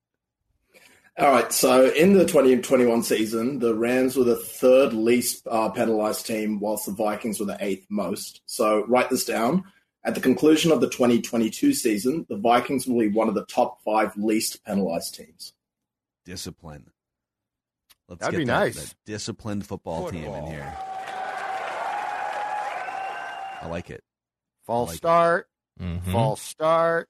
[1.18, 6.26] All right, so in the 2021 season, the Rams were the third least uh, penalized
[6.26, 8.42] team, whilst the Vikings were the eighth most.
[8.44, 9.64] So write this down.
[10.04, 13.82] At the conclusion of the 2022 season, the Vikings will be one of the top
[13.82, 15.54] five least penalized teams.
[16.26, 16.90] Discipline.
[18.08, 18.74] Let's That'd get be that, nice.
[18.90, 20.76] that disciplined football, team in here.
[23.66, 24.02] I like it.
[24.64, 24.98] False I like it.
[24.98, 25.48] start,
[25.80, 26.12] Mhm.
[26.12, 27.08] false start,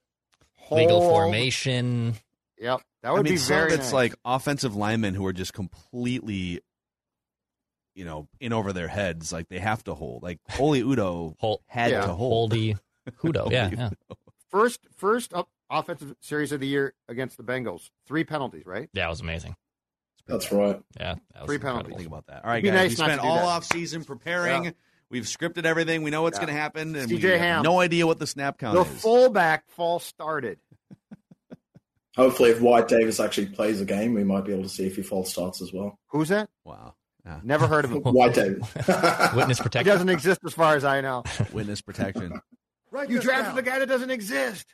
[0.70, 2.14] Legal formation.
[2.58, 3.92] Yep, that I would mean, be some very it's nice.
[3.92, 6.60] like offensive linemen who are just completely,
[7.94, 9.32] you know, in over their heads.
[9.32, 10.22] Like they have to hold.
[10.22, 12.00] Like Holy Udoh Hol- had Yeah.
[12.02, 12.52] to hold.
[12.52, 12.76] Holdy.
[13.22, 13.50] Udoh.
[13.50, 13.90] yeah, yeah.
[14.50, 17.90] first first up offensive series of the year against the Bengals.
[18.06, 18.88] Three penalties, right?
[18.94, 19.54] That was amazing.
[20.26, 20.82] That's right.
[20.98, 21.14] Yeah.
[21.34, 21.82] That was Three incredible.
[21.84, 21.96] penalties.
[21.98, 22.44] Think about that.
[22.44, 22.82] All right, It'd guys.
[22.82, 23.44] nice we spent all that.
[23.44, 24.64] off season preparing.
[24.64, 24.70] Yeah.
[25.10, 26.02] We've scripted everything.
[26.02, 26.46] We know what's Yeah.
[26.46, 27.62] going to happen, and CJ we have Ham.
[27.62, 29.00] no idea what the snap count The is.
[29.02, 30.58] fullback false started.
[32.16, 34.96] Hopefully, if Wyatt Davis actually plays a game, we might be able to see if
[34.96, 35.98] he false starts as well.
[36.08, 36.48] Who's that?
[36.64, 36.94] wow.
[37.24, 37.40] Yeah.
[37.42, 38.02] Never heard of him.
[38.04, 38.60] Wyatt Davis.
[38.76, 39.34] Witness protection.
[39.34, 39.84] He protection.
[39.86, 41.24] doesn't exist as far as I know.
[41.52, 42.40] Witness protection.
[42.92, 43.10] right.
[43.10, 43.54] You drafted down.
[43.56, 44.64] the guy that doesn't exist.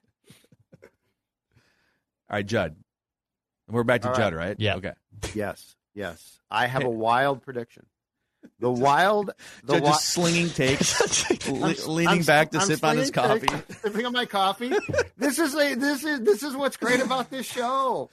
[0.83, 0.89] All
[2.37, 2.77] right, Judd.
[3.69, 4.21] We're back to All right.
[4.21, 4.57] Judd, right?
[4.59, 4.77] Yeah.
[4.77, 4.93] Okay.
[5.35, 6.39] Yes, yes.
[6.51, 7.87] I have a wild prediction.
[8.59, 9.33] The wild,
[9.65, 13.11] the Judd wi- just slinging takes, le- leaning I'm- back to I'm sip on his
[13.11, 13.49] coffee.
[13.83, 14.73] sipping on my coffee.
[15.17, 18.11] This is a this is this is what's great about this show.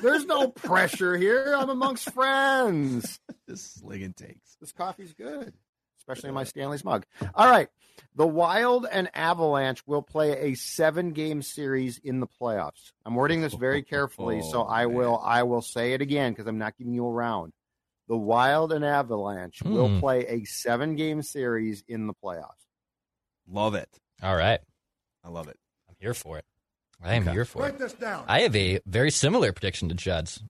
[0.00, 1.54] There's no pressure here.
[1.58, 3.20] I'm amongst friends.
[3.48, 4.56] Just slinging takes.
[4.60, 5.52] This coffee's good,
[5.98, 7.04] especially in my Stanley's mug.
[7.34, 7.68] All right,
[8.14, 12.92] the Wild and Avalanche will play a seven-game series in the playoffs.
[13.04, 14.94] I'm wording this very carefully, so Oh, I man.
[14.94, 17.52] will I will say it again because I'm not giving you a round.
[18.12, 20.00] The Wild and Avalanche will Hmm.
[20.00, 22.66] play a seven-game series in the playoffs.
[23.48, 23.88] Love it.
[24.22, 24.60] All right.
[25.24, 25.56] I love it.
[25.88, 26.44] I'm here for it.
[27.02, 27.32] I am Okay.
[27.32, 27.70] here for it.
[27.70, 28.26] Write this down.
[28.28, 30.42] I have a very similar prediction to Judd's.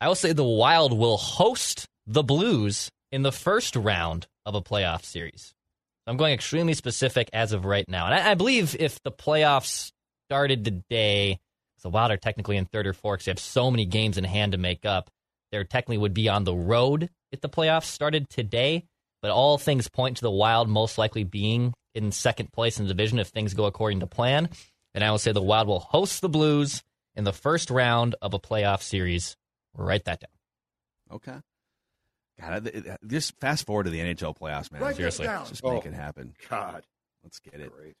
[0.00, 4.62] I will say the Wild will host the Blues in the first round of a
[4.62, 5.52] playoff series.
[6.06, 8.06] I'm going extremely specific as of right now.
[8.06, 9.90] And I, I believe if the playoffs
[10.28, 11.40] started today,
[11.82, 14.22] the Wild are technically in third or fourth because they have so many games in
[14.22, 15.10] hand to make up.
[15.52, 18.86] They technically would be on the road if the playoffs started today.
[19.20, 22.92] But all things point to the Wild most likely being in second place in the
[22.92, 24.48] division if things go according to plan.
[24.94, 26.82] And I will say the Wild will host the Blues
[27.14, 29.36] in the first round of a playoff series.
[29.74, 31.16] Write that down.
[31.16, 31.38] Okay.
[32.40, 34.80] God, it- it- just fast forward to the NHL playoffs, man.
[34.82, 35.26] Write this Seriously.
[35.26, 35.46] down.
[35.46, 36.34] Just make Oh, it happen.
[36.48, 36.84] God,
[37.22, 37.70] Let's get it.
[37.72, 37.94] great.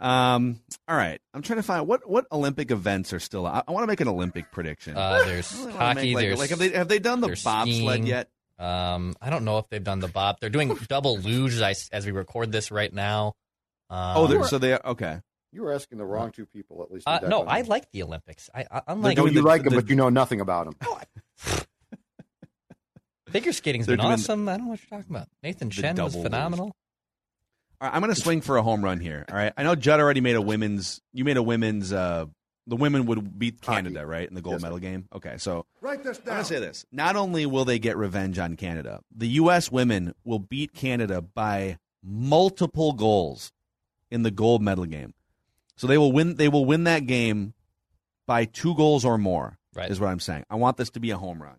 [0.00, 0.60] Um.
[0.86, 1.20] All right.
[1.34, 3.46] I'm trying to find what what Olympic events are still.
[3.46, 4.96] I, I want to make an Olympic prediction.
[4.96, 6.14] Uh, there's I hockey.
[6.14, 8.06] make, like, there's like have they have they done the bobsled skiing.
[8.06, 8.28] yet?
[8.60, 10.38] Um, I don't know if they've done the bob.
[10.40, 13.34] They're doing double luge as, as we record this right now.
[13.90, 15.20] Um, oh, they're, so they okay.
[15.52, 17.08] You were asking the wrong two people, at least.
[17.08, 18.50] uh, no, I like the Olympics.
[18.54, 20.66] I, I unlike No, doing you the- like them, the- but you know nothing about
[20.66, 20.76] them.
[23.30, 24.48] figure skating's They're been doing- awesome.
[24.48, 25.28] I don't know what you're talking about.
[25.42, 26.66] Nathan Chen was phenomenal.
[26.66, 26.74] luge.
[27.78, 27.80] Phenomenal.
[27.80, 29.24] All right, I'm going to swing for a home run here.
[29.30, 29.52] All right.
[29.56, 31.00] I know Judd already made a women's.
[31.12, 31.92] You made a women's.
[31.92, 32.26] Uh,
[32.66, 33.76] the women would beat Hockey.
[33.76, 34.66] Canada, right, in the gold Yes, sir.
[34.66, 35.08] medal game.
[35.14, 36.34] Okay, so Write this I'm down.
[36.34, 36.84] going to say this.
[36.92, 39.72] Not only will they get revenge on Canada, the U.S.
[39.72, 43.52] women will beat Canada by multiple goals
[44.10, 45.14] in the gold medal game.
[45.76, 46.34] So they will win.
[46.34, 47.54] They will win that game
[48.26, 49.56] by two goals or more.
[49.74, 49.90] Right.
[49.90, 50.44] Is what I'm saying.
[50.50, 51.56] I want this to be a home run.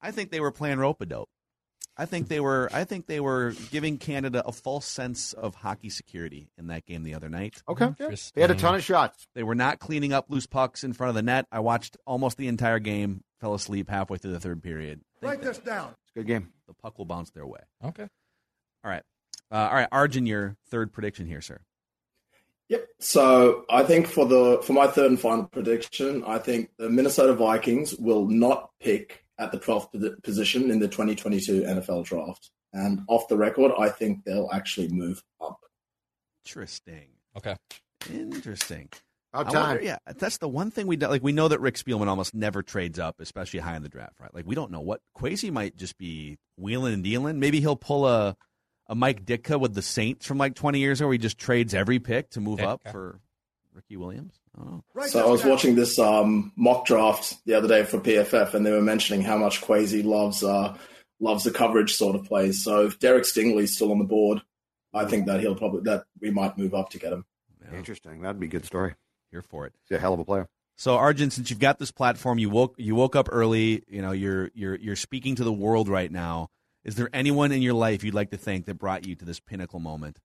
[0.00, 1.28] I think they were playing rope a dope.
[2.00, 2.70] I think they were.
[2.72, 7.02] I think they were giving Canada a false sense of hockey security in that game
[7.02, 7.62] the other night.
[7.68, 7.88] Okay.
[7.88, 8.32] Interesting.
[8.34, 9.28] They had a ton of shots.
[9.34, 11.46] They were not cleaning up loose pucks in front of the net.
[11.52, 13.22] I watched almost the entire game.
[13.42, 15.02] Fell asleep halfway through the third period.
[15.22, 15.94] I Write this down.
[16.04, 16.54] It's a good game.
[16.66, 17.60] The puck will bounce their way.
[17.84, 18.08] Okay.
[18.82, 19.02] All right.
[19.52, 21.60] Uh, all right, Arjun, your third prediction here, sir.
[22.70, 22.88] Yep.
[23.00, 27.34] So I think for the for my third and final prediction, I think the Minnesota
[27.34, 32.50] Vikings will not pick at the 12th position in the 2022 NFL draft.
[32.72, 35.58] And off the record, I think they'll actually move up.
[36.46, 37.08] Interesting.
[37.36, 37.56] Okay.
[38.12, 38.88] Interesting.
[39.32, 39.62] About time.
[39.68, 41.22] wonder- yeah, that's the one thing we do, like.
[41.22, 44.34] We know that Rick Spielman almost never trades up, especially high in the draft, right?
[44.34, 47.38] Like we don't know what Kwesi might just be wheeling and dealing.
[47.38, 48.36] Maybe he'll pull a
[48.88, 51.74] a Mike Ditka with the Saints from like 20 years ago, where he just trades
[51.74, 53.20] every pick to move Yeah, up for
[53.72, 54.39] Ricky Williams.
[54.56, 54.84] I don't know.
[54.94, 58.64] Write So I was watching this um, mock draft the other day for PFF, and
[58.66, 60.76] they were mentioning how much Kwesi loves uh,
[61.20, 62.64] loves the coverage sort of plays.
[62.64, 64.40] So if Derek Stingley's still on the board,
[64.92, 67.24] I think that he'll probably that we might move up to get him.
[67.62, 68.22] Yeah, Interesting.
[68.22, 68.94] That'd be a good story.
[69.30, 69.74] here for it.
[69.88, 70.48] He's a hell of a player.
[70.76, 73.84] So Arjun, since you've got this platform, you woke you woke up early.
[73.86, 76.48] You know you're you're you're speaking to the world right now.
[76.84, 79.38] Is there anyone in your life you'd like to thank that brought you to this
[79.38, 80.18] pinnacle moment?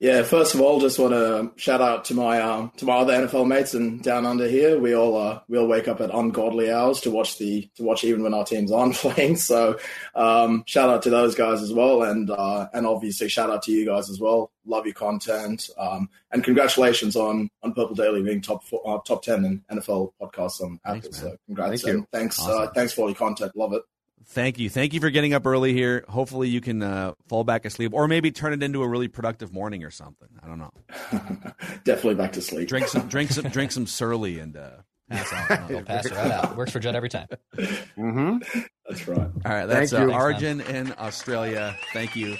[0.00, 3.14] Yeah, first of all, just want to shout out to my um, to my other
[3.14, 4.78] NFL mates and down under here.
[4.78, 8.04] We all uh, we all wake up at ungodly hours to watch the to watch
[8.04, 9.36] even when our teams aren't playing.
[9.36, 9.76] So
[10.14, 13.72] um, shout out to those guys as well, and uh, and obviously shout out to
[13.72, 14.52] you guys as well.
[14.64, 19.24] Love your content, um, and congratulations on on Purple Daily being top four, uh, top
[19.24, 21.00] ten in NFL podcasts on Apple.
[21.00, 22.62] Thanks, so congrats, thanks Awesome.
[22.62, 23.50] uh, thanks for all your content.
[23.56, 23.82] Love it.
[24.30, 26.04] Thank you, thank you for getting up early here.
[26.06, 29.54] Hopefully you can uh, fall back asleep, or maybe turn it into a really productive
[29.54, 30.28] morning or something.
[30.42, 30.70] I don't know.
[31.84, 32.68] Definitely back to sleep.
[32.68, 34.70] Drink some drink some drink some surly and uh,
[35.08, 35.50] pass out.
[35.50, 35.76] I don't know.
[35.78, 36.56] He'll pass right out.
[36.58, 37.26] Works for Judd every time.
[37.56, 38.60] Mm-hmm.
[38.86, 39.18] That's right.
[39.18, 40.12] All right, that's Thank uh, you.
[40.12, 41.74] Arjun in Australia.
[41.94, 42.36] Thank you.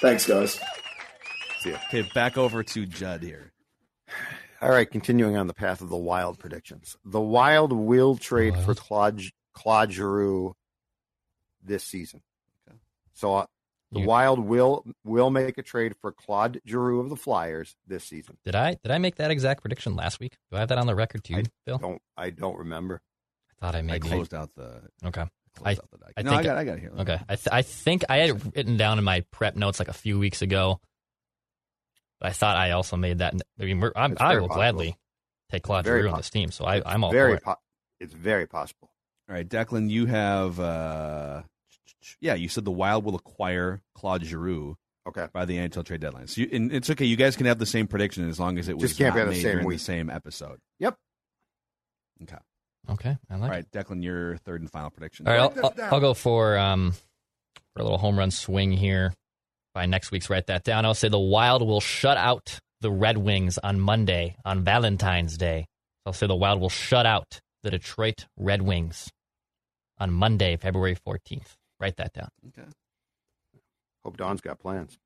[0.00, 0.60] Thanks, guys.
[1.58, 1.78] See ya.
[1.88, 3.52] Okay, back over to Judd here.
[4.62, 6.96] All right, continuing on the path of the Wild predictions.
[7.04, 9.22] The Wild will trade for Claude,
[9.54, 10.54] Claude Giroux
[11.62, 12.22] this season.
[12.68, 12.78] Okay.
[13.14, 13.46] So uh,
[13.92, 18.04] the You- Wild will will make a trade for Claude Giroux of the Flyers this
[18.04, 18.36] season.
[18.44, 20.36] Did I did I make that exact prediction last week?
[20.50, 21.78] Do I have that on the record too, I Bill?
[21.78, 23.00] Don't I don't remember.
[23.60, 24.82] I thought I I made closed out the.
[25.04, 25.24] Okay.
[25.64, 25.98] I- out the.
[26.16, 26.92] I no, think- I got, I got here.
[27.00, 27.18] Okay.
[27.28, 29.92] I th- I think I had it written down in my prep notes like a
[29.92, 30.80] few weeks ago.
[32.20, 33.34] But I thought I also made that.
[33.58, 34.54] I mean, we're, I'm, I will possible.
[34.56, 34.96] gladly
[35.50, 36.50] take Claude very Giroux on po- this team.
[36.50, 37.42] So I, I'm all very for it.
[37.44, 37.56] po-
[37.98, 38.89] it's very possible.
[39.30, 40.58] All right, Declan, you have.
[40.58, 41.42] Uh,
[42.20, 45.28] yeah, you said the Wild will acquire Claude Giroux Okay.
[45.32, 46.26] by the NHL trade deadline.
[46.26, 47.04] So you, and it's okay.
[47.04, 49.14] You guys can have the same prediction as long as it was Just can't not
[49.14, 49.78] be on the made same during week.
[49.78, 50.58] the same episode.
[50.80, 50.96] Yep.
[52.24, 52.36] Okay.
[52.90, 53.16] Okay.
[53.30, 53.50] I like All it.
[53.50, 55.28] right, Declan, your third and final prediction.
[55.28, 55.94] All right, I'll, I'll.
[55.94, 56.92] I'll go for um
[57.74, 59.14] for a little home run swing here.
[59.74, 60.84] By next week's, write that down.
[60.84, 65.66] I'll say the Wild will shut out the Red Wings on Monday on Valentine's Day.
[66.04, 69.08] I'll say the Wild will shut out the Detroit Red Wings
[70.00, 71.56] on Monday, February fourteenth.
[71.78, 72.28] Write that down.
[72.48, 72.68] Okay.
[74.04, 74.98] Hope Don's got plans.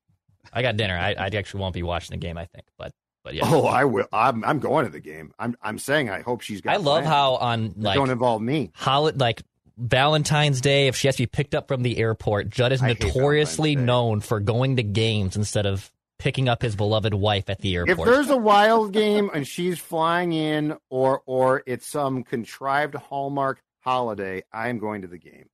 [0.53, 0.97] I got dinner.
[0.97, 2.37] I, I actually won't be watching the game.
[2.37, 3.43] I think, but but yeah.
[3.45, 4.07] Oh, I will.
[4.13, 5.33] I'm I'm going to the game.
[5.37, 6.73] I'm I'm saying I hope she's got.
[6.73, 7.07] I love plans.
[7.07, 8.71] how on like don't involve me.
[8.75, 9.41] hol- like
[9.77, 13.75] Valentine's Day, if she has to be picked up from the airport, Judd is notoriously
[13.75, 17.99] known for going to games instead of picking up his beloved wife at the airport.
[17.99, 23.61] If there's a wild game and she's flying in, or or it's some contrived Hallmark
[23.85, 25.47] holiday, I'm going to the game.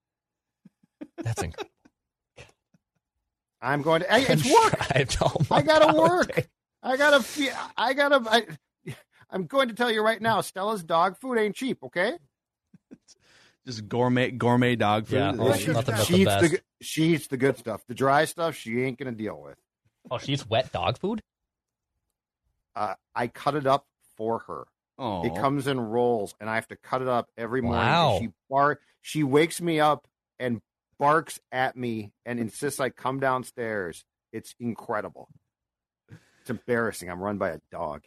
[1.18, 1.70] That's incredible.
[3.62, 4.08] I'm going to.
[4.12, 5.52] Hey, it's work.
[5.52, 6.34] I gotta holiday.
[6.36, 6.50] work.
[6.82, 7.22] I gotta.
[7.22, 8.24] fe- I gotta.
[8.28, 8.94] I,
[9.30, 11.84] I'm going to tell you right now, Stella's dog food ain't cheap.
[11.84, 12.14] Okay.
[13.68, 15.18] Just gourmet gourmet dog food.
[15.18, 17.84] Yeah, Is oh, that- nothing but she eats the good- she eats the good stuff.
[17.88, 19.58] The dry stuff she ain't gonna deal with.
[20.10, 21.22] Oh, she eats wet dog food.
[22.76, 23.86] Uh, I cut it up
[24.18, 24.66] for her.
[25.04, 25.26] Oh.
[25.26, 27.82] It comes in rolls, and I have to cut it up every morning.
[27.82, 28.18] Wow.
[28.20, 30.08] She bar she wakes me up
[30.40, 30.62] and
[31.00, 34.06] barks at me and insists I come downstairs.
[34.32, 35.28] It's incredible.
[36.42, 37.10] It's embarrassing.
[37.10, 38.04] I'm run by a dog.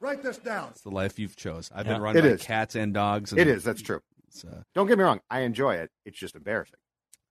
[0.00, 0.68] Write this down.
[0.70, 1.70] It's the life you've chose.
[1.74, 1.94] I've Yeah.
[1.94, 2.42] been run It by is.
[2.42, 3.32] cats and dogs.
[3.32, 3.64] And It is.
[3.64, 4.00] That's true.
[4.46, 5.20] uh, Don't get me wrong.
[5.30, 5.90] I enjoy it.
[6.04, 6.78] It's just embarrassing.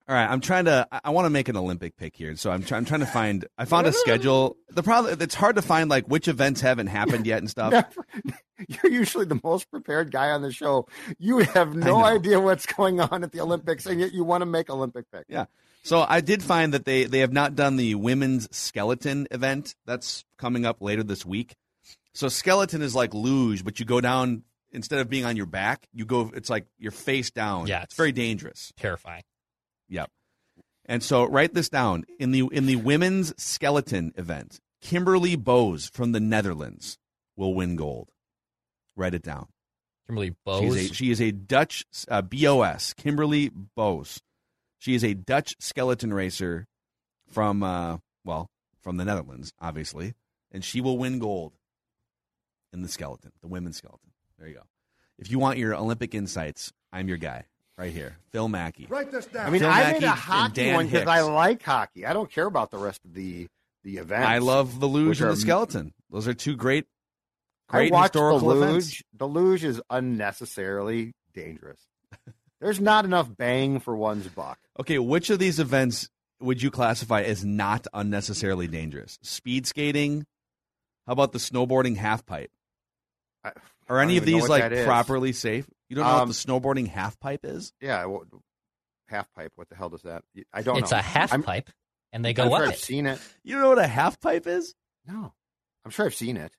[0.08, 0.88] All right, I'm trying to.
[0.92, 3.06] I, I want to make an Olympic pick here, so I'm, try, I'm trying to
[3.06, 3.46] find.
[3.58, 4.58] I found a schedule.
[4.70, 7.72] The problem it's hard to find like which events haven't happened yet and stuff.
[8.26, 8.38] Never-
[8.84, 10.88] You're usually the most prepared guy on the show.
[11.20, 14.46] You have no idea what's going on at the Olympics, and yet you want to
[14.46, 15.26] make Olympic pick.
[15.28, 15.46] Yeah.
[15.84, 19.76] So I did find that they they have not done the women's skeleton event.
[19.86, 21.56] That's coming up later this week.
[22.14, 25.88] So skeleton is like luge, but you go down instead of being on your back,
[25.94, 26.32] you go.
[26.34, 27.68] It's like you're face down.
[27.68, 28.72] Yeah, it's very dangerous.
[28.78, 29.24] Terrifying.
[29.90, 30.10] Yep.
[30.86, 34.60] And so write this down in the in the women's skeleton event.
[34.82, 36.98] Kimberly Bos from the Netherlands
[37.38, 38.10] will win gold.
[38.96, 39.48] Write it down.
[40.06, 40.62] Kimberly Bos.
[40.62, 44.20] She's a, she is a Dutch uh, BOS, Kimberly Bos.
[44.80, 46.68] She is a Dutch skeleton racer
[47.30, 48.50] from, uh, well,
[48.82, 50.14] from the Netherlands, obviously,
[50.52, 51.54] and she will win gold
[52.74, 54.12] in the skeleton, the women's skeleton.
[54.38, 54.64] There you go.
[55.18, 57.46] If you want your Olympic insights, I'm your guy
[57.78, 58.88] right here, Phil Mackey.
[58.90, 59.48] Write this down.
[59.48, 62.06] I mean, Phil I Mackey made a hockey one because I like hockey.
[62.06, 63.48] I don't care about the rest of the
[63.84, 64.28] the events.
[64.28, 65.94] I love the luge and are- the skeleton.
[66.10, 66.86] Those are two great,
[67.70, 68.64] I great watched the historical luge.
[68.70, 69.02] events.
[69.18, 71.80] The luge is unnecessarily dangerous.
[72.62, 74.58] There's not enough bang for one's buck.
[74.80, 76.08] Okay, which of these events
[76.40, 79.20] would you classify as not unnecessarily dangerous?
[79.22, 80.26] Speed skating?
[81.06, 82.52] How about the snowboarding half pipe?
[83.44, 83.52] I,
[83.90, 85.68] Are I any don't of even these like properly safe?
[85.94, 87.72] You don't know Um, what the snowboarding half pipe is?
[87.80, 88.24] Yeah, well,
[89.10, 89.52] half pipe.
[89.56, 90.24] What the hell does that?
[90.52, 90.98] I don't It's know.
[90.98, 91.70] a half I'm- pipe,
[92.12, 92.80] and they I'm go sure up I've it.
[92.80, 93.20] seen it.
[93.44, 94.74] You don't know what a half pipe is?
[95.06, 95.34] No,
[95.86, 96.52] I'm sure I've seen it.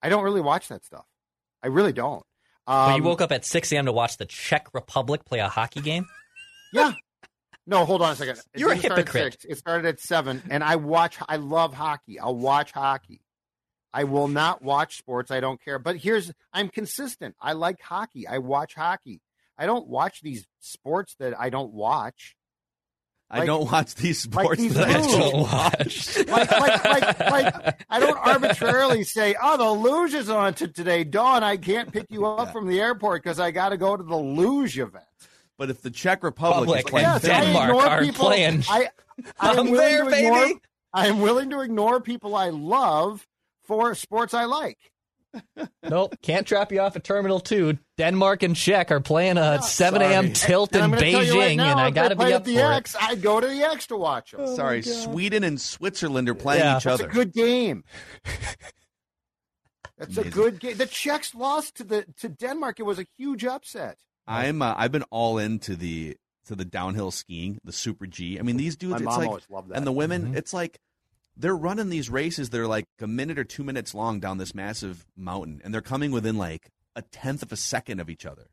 [0.00, 1.06] I don't really watch that stuff.
[1.62, 2.24] I really don't.
[2.66, 3.86] but you Um, woke up at 6 a.m.
[3.86, 6.06] to watch the Czech Republic play a hockey game.
[6.72, 6.92] Yeah.
[7.66, 8.38] No, hold on a second.
[8.54, 9.32] It You're a didn't start at hypocrite.
[9.42, 9.44] six.
[9.44, 11.18] It started at seven, and I watch.
[11.28, 12.18] I love hockey.
[12.18, 13.20] I'll watch hockey.
[13.94, 15.30] I will not watch sports.
[15.30, 15.78] I don't care.
[15.78, 17.34] But here's I'm consistent.
[17.40, 18.26] I like hockey.
[18.26, 19.20] I watch hockey.
[19.58, 22.36] I don't watch these sports that I don't watch.
[23.34, 26.18] I don't watch these like sports these that I don't watch.
[26.28, 31.04] Like, like, like, like, I don't arbitrarily say, "Oh, the luge is on to today,
[31.04, 31.42] Dawn.
[31.42, 34.16] I can't pick you up from the airport because I got to go to the
[34.16, 35.04] luge event."
[35.56, 38.26] But if the Czech Republic, Republic is playing and Yes, I Denmark ignore are people.
[38.26, 38.64] playing.
[38.68, 38.88] I,
[39.40, 40.10] I'm I'm there, ignore,
[40.46, 40.60] baby.
[40.92, 43.26] I'm willing to ignore people I love
[43.64, 44.78] for sports I like.
[45.88, 47.78] nope, can't drop you off at Terminal 2.
[47.96, 50.32] Denmark and Czech are playing a 7 a.m.
[50.34, 52.32] Tilt And in gonna tell you right Beijing, now, and I got to played be
[52.34, 54.46] at up the for X, I'd go to the X to watch them.
[54.54, 56.76] Sorry, Sweden and Switzerland are playing Yeah.
[56.76, 57.08] each That's other.
[57.08, 57.82] a good game.
[59.98, 60.76] That's a good game.
[60.76, 62.80] The Czechs lost to the to Denmark.
[62.80, 63.98] It was a huge upset.
[64.26, 68.38] I'm uh, I've been all into the to the downhill skiing, the Super G.
[68.38, 69.76] I mean, these dudes, My it's mom like, always loved that.
[69.76, 70.36] and the women, Mhm.
[70.36, 70.78] it's like
[71.36, 72.50] they're running these races.
[72.50, 76.10] They're like a minute or two minutes long down this massive mountain, and they're coming
[76.12, 78.48] within like a tenth of a second of each other.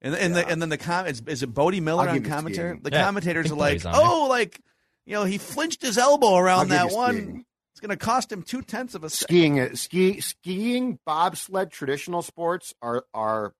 [0.00, 2.78] And and, the, and then the com is, is it Bode Miller I'll on commentary?
[2.82, 4.02] The Yeah, commentators are like, Bode's on there.
[4.04, 4.60] oh, like
[5.06, 7.14] you know, he flinched his elbow around I'll that one.
[7.16, 7.44] skiing.
[7.72, 9.26] It's going to cost him two tenths of a second.
[9.34, 13.54] skiing uh, ski skiing bobsled traditional sports are are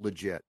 [0.00, 0.42] legit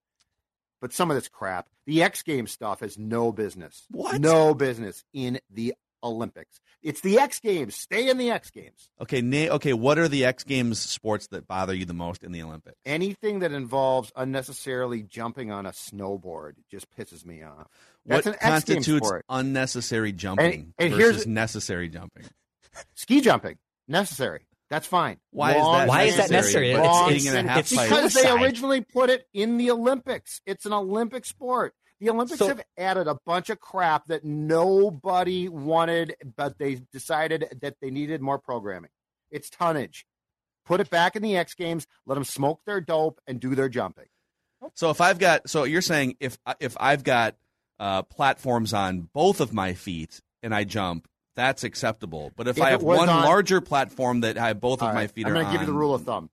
[0.82, 4.20] but some of this crap the x games stuff has no business What?
[4.22, 9.22] no business in the olympics it's the x games stay in the x games Okay,
[9.22, 9.74] na- okay.
[9.74, 12.76] What are the X Games sports that bother you the most in the Olympics?
[12.86, 17.68] anything that involves unnecessarily jumping on a snowboard just pisses me off
[18.06, 22.26] What that's an x games constitutes sport unnecessary jumping and here's- versus necessary jumping?
[22.96, 26.74] ski jumping necessary that's fine Why is that Why is that necessary?
[26.74, 26.88] necessary?
[26.88, 30.42] Long It's, sitting it's, it's because they originally put it in the Olympics.
[30.46, 31.74] It's an Olympic sport.
[32.00, 37.58] The Olympics So- have added a bunch of crap that nobody wanted, but they decided
[37.62, 38.92] that they needed more programming.
[39.32, 40.06] It's tonnage.
[40.66, 41.88] Put it back in the X Games.
[42.06, 44.06] Let them smoke their dope and do their jumping.
[44.76, 47.36] So if I've got, so you're saying if if I've got
[47.80, 52.32] uh, platforms on both of my feet and I jump, that's acceptable.
[52.36, 54.94] But if, If I have one on- larger platform that I have both of All
[54.94, 56.30] my right, feet I'm are going to give you the rule of thumb.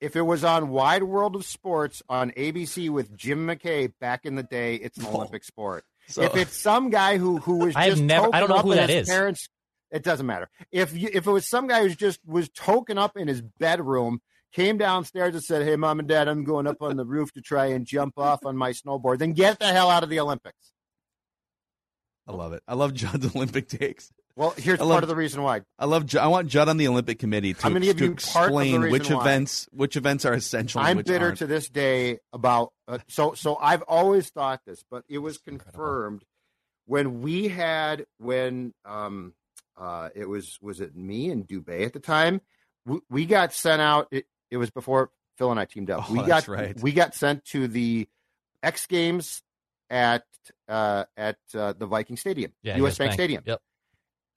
[0.00, 4.36] If it was on Wide World of Sports on ABC with Jim McKay back in
[4.36, 5.84] the day, it's an Olympic sport.
[6.08, 8.56] So- if it's some guy who who was I have just never- I don't know
[8.56, 9.08] up who in that his.
[9.08, 9.48] Parents,
[9.90, 10.48] it doesn't matter.
[10.70, 14.20] If you, if it was some guy who's just was token up in his bedroom
[14.52, 17.40] came downstairs and said, "Hey, mom and dad, I'm going up on the roof to
[17.42, 20.72] try and jump off on my snowboard." Then get the hell out of the Olympics.
[22.26, 22.62] I love it.
[22.68, 24.10] I love John's Olympic takes.
[24.38, 25.62] Well, here's I part of the reason why.
[25.80, 26.06] I love.
[26.06, 28.52] Judd, I want Judd on the Olympic committee to, I'm gonna give to you part
[28.52, 29.20] of the explain which why.
[29.20, 30.80] events which events are essential.
[30.80, 31.38] I'm which bitter aren't.
[31.38, 36.22] to this day about uh, so so I've always thought this, but it was confirmed
[36.86, 39.34] when we had when um
[39.76, 42.40] uh it was was it me and Dubé at the time
[42.86, 46.08] we, we got sent out it, it was before Phil and I teamed up.
[46.08, 46.80] Oh, we got right.
[46.80, 48.08] we got sent to the
[48.62, 49.42] X Games
[49.90, 50.22] at
[50.68, 53.42] uh at uh, the Viking Stadium, Yeah, US, Bank, Stadium.
[53.44, 53.60] Yep.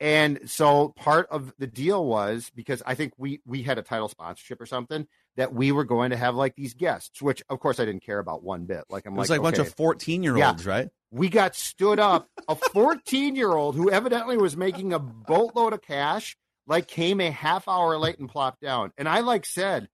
[0.02, 4.10] And so part of the deal was because I think we we had a title
[4.10, 7.80] sponsorship or something that we were going to have like these guests, which of course
[7.80, 8.84] I didn't care about one bit.
[8.89, 10.89] Like I'm It was like, like, a bunch of fourteen year olds, right?
[11.12, 12.28] We got stood up.
[12.47, 16.36] A 14 year old who evidently was making a boatload of cash,
[16.66, 18.91] like came a half hour late and plopped down.
[18.97, 19.88] And I like said,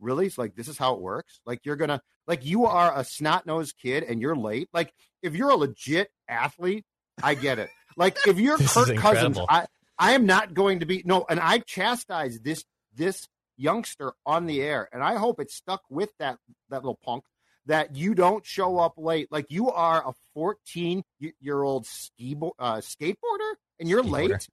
[0.00, 0.26] really?
[0.26, 1.40] It's like this is how it works.
[1.46, 4.68] Like you're gonna like you are a snot nosed kid and you're late.
[4.72, 4.92] Like
[5.22, 6.84] if you're a legit athlete,
[7.22, 7.70] I get it.
[7.96, 9.38] Like if you're This Kirk Cousins.
[9.48, 9.66] I
[9.98, 11.24] I am not going to be no.
[11.28, 12.64] And I chastised this
[12.94, 16.38] this youngster on the air, and I hope it stuck with that
[16.70, 17.24] that little punk
[17.66, 19.28] that you don't show up late.
[19.30, 21.02] Like you are a 14
[21.40, 24.30] year old ski bo- uh, skateboarder, and you're Skateboarder.
[24.30, 24.48] late.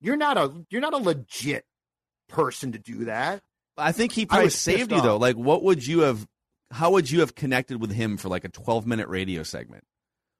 [0.00, 1.64] You're not a you're not a legit
[2.28, 3.42] person to do that.
[3.76, 5.16] I think he probably saved pissed you though.
[5.16, 6.26] Like, what would you have?
[6.70, 9.84] How would you have connected with him for like a twelve minute radio segment?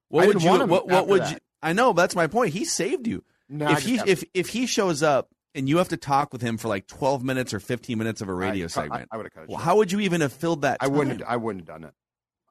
[0.09, 0.49] What I would you?
[0.49, 1.31] want what what would that.
[1.33, 1.37] you?
[1.61, 2.53] I know but that's my point.
[2.53, 3.23] He saved you.
[3.49, 6.31] No, if just he got- if if he shows up and you have to talk
[6.31, 9.17] with him for like twelve minutes or fifteen minutes of a radio I, segment, I,
[9.17, 9.49] would have cut it.
[9.49, 10.77] well, how would you even have filled that?
[10.79, 11.21] I wouldn't.
[11.23, 11.93] I wouldn't have done it.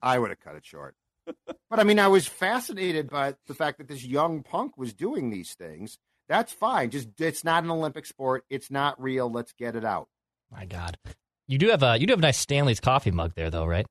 [0.03, 0.95] I would have cut it short.
[1.47, 5.31] but I mean, I was fascinated by the fact that this young punk was doing
[5.31, 5.99] these things.
[6.29, 6.91] That's fine.
[6.91, 8.45] Just it's not an Olympic sport.
[8.51, 9.31] It's not real.
[9.31, 10.09] Let's get it out.
[10.51, 10.99] My God,
[11.47, 13.87] you do have a you do have a nice Stanley's coffee mug there, though, right?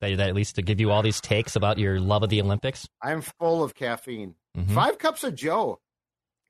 [0.00, 2.40] That, that at least to give you all these takes about your love of the
[2.40, 2.88] Olympics.
[3.00, 4.34] I'm full of caffeine.
[4.56, 4.74] Mhm.
[4.74, 5.80] Five cups of Joe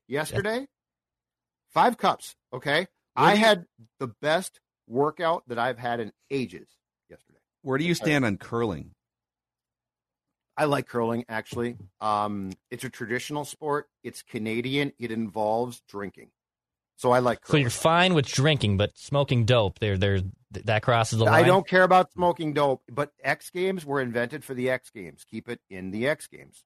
[0.07, 0.67] yesterday.
[1.69, 2.35] Five cups.
[2.51, 2.87] Okay.
[3.13, 3.65] Where I you- had
[3.99, 6.67] the best workout that I've had in ages
[7.09, 7.39] yesterday.
[7.61, 8.93] Where do you stand on curling?
[10.55, 11.77] I like curling actually.
[11.99, 13.89] Um, it's a traditional sport.
[14.03, 14.93] It's Canadian.
[14.99, 16.31] It involves drinking.
[16.95, 20.19] So I like So you're fine with drinking, but smoking dope, there, there,
[20.51, 21.43] that crosses the line.
[21.43, 25.25] I don't care about smoking dope, but X Games were invented for the X Games.
[25.27, 26.63] Keep it in the X Games.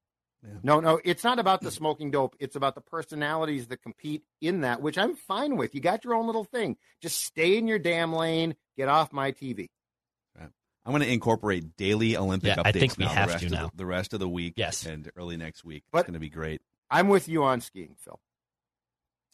[0.64, 2.36] No, no, it's not about the smoking dope.
[2.40, 5.76] It's about the personalities that compete in that, which I'm fine with.
[5.76, 6.78] You got your own little thing.
[7.02, 8.56] Just stay in your damn lane.
[8.78, 9.68] Get off my TV.
[10.40, 13.40] I'm going to incorporate daily Olympic Yeah, updates I think we now, have the rest
[13.42, 13.66] to of now.
[13.68, 14.86] The, the rest of the week, Yes.
[14.86, 15.84] and early next week.
[15.92, 16.62] But- it's going to be great.
[16.90, 18.18] I'm with you on skiing, Phil.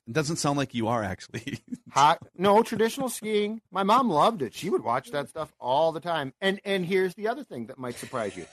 [0.08, 1.60] It doesn't sound like you are actually.
[1.92, 3.62] Hot, no traditional skiing.
[3.72, 4.56] My mom loved it.
[4.56, 6.34] She would watch that stuff all the time.
[6.42, 8.46] And and here's the other thing that might surprise you: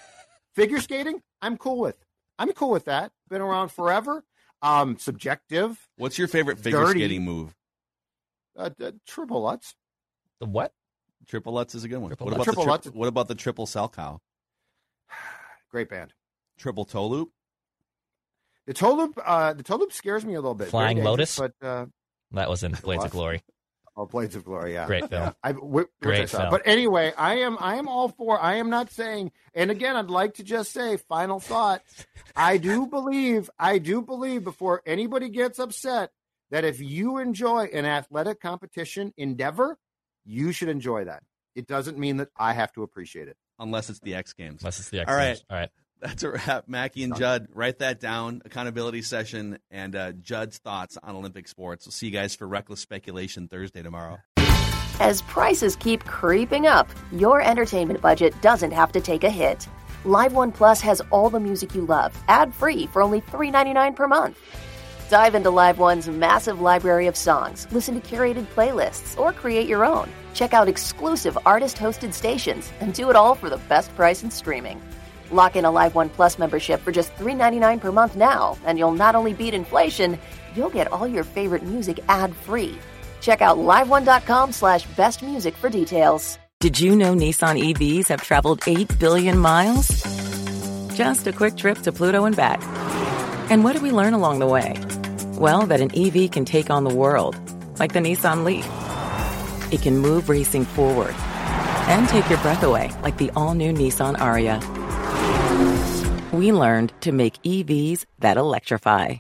[0.55, 1.23] figure skating.
[1.43, 1.97] I'm cool with.
[2.41, 3.13] I'm cool with that.
[3.29, 4.25] Been around forever.
[4.63, 5.89] Um, subjective.
[5.97, 7.01] What's your favorite figure Dirty.
[7.01, 7.55] skating move?
[8.57, 9.75] Uh, uh, triple lutz.
[10.41, 10.73] The what?
[11.29, 12.09] Triple Lutz is a good one.
[12.09, 12.49] Triple what, Lutz.
[12.49, 12.87] about Triple the Lutz.
[12.89, 14.21] what about the triple Salchow?
[15.71, 16.15] Great band.
[16.59, 17.31] Triple toe loop?
[18.67, 19.19] The toe loop.
[19.23, 20.69] Uh, the toe loop scares me a little bit.
[20.69, 21.39] Flying Lotus?
[21.39, 21.87] but uh,
[22.33, 23.43] That was in Blades of Glory.
[24.01, 24.75] Oh, Blades of Glory.
[24.75, 25.23] Yeah, Great film.
[25.23, 25.33] Yeah.
[25.43, 26.39] I, wh- which Great I saw.
[26.39, 26.51] film.
[26.51, 28.41] But anyway, I am I am all for.
[28.41, 29.33] I am not saying.
[29.55, 31.83] And again, I'd like to just say, final thought.
[32.35, 33.51] I do believe.
[33.59, 36.11] I do believe before anybody gets upset
[36.51, 39.79] that if you enjoy an athletic competition endeavor,
[40.25, 41.23] you should enjoy that.
[41.55, 43.37] It doesn't mean that I have to appreciate it.
[43.59, 44.63] Unless it's the X Games.
[44.63, 45.27] Unless it's the X All right.
[45.29, 45.45] Games.
[45.51, 45.69] All right.
[46.01, 46.69] That's a wrap.
[46.69, 48.43] Mackey and Judd, write that down.
[48.45, 51.87] Accountability session and uh, Judd's thoughts on Olympic sports.
[51.87, 54.19] We'll see you guys for Reckless Speculation Thursday tomorrow.
[54.99, 59.67] As prices keep creeping up, your entertainment budget doesn't have to take a hit.
[60.05, 64.09] Live One Plus has all the music you love, ad free for only $3.99 per
[64.09, 64.39] month.
[65.11, 69.85] Dive into Live One's massive library of songs, listen to curated playlists, or create your
[69.85, 70.09] own.
[70.35, 74.31] Check out exclusive artist hosted stations and do it all for the best price in
[74.31, 74.81] streaming.
[75.31, 78.93] Lock in a Live One Plus membership for just $3.99 per month now, and you'll
[78.93, 80.19] not only beat inflation,
[80.57, 82.77] you'll get all your favorite music ad free.
[83.21, 86.39] Check out liveone.com slash best music for details.
[86.61, 89.89] Did you know Nissan EVs have traveled 8 billion miles?
[90.95, 92.61] Just a quick trip to Pluto and back.
[93.51, 94.75] And what did we learn along the way?
[95.39, 97.35] Well, that an EV can take on the world,
[97.79, 98.67] like the Nissan Leaf.
[99.73, 101.15] It can move racing forward
[101.89, 104.80] and take your breath away, like the all new Nissan Ariya.
[106.33, 109.17] We learned to make EVs that electrify.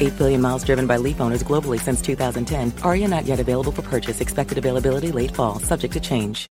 [0.00, 2.72] 8 billion miles driven by Leaf owners globally since 2010.
[2.82, 4.20] Ariya not yet available for purchase.
[4.20, 6.48] Expected availability late fall, subject to change.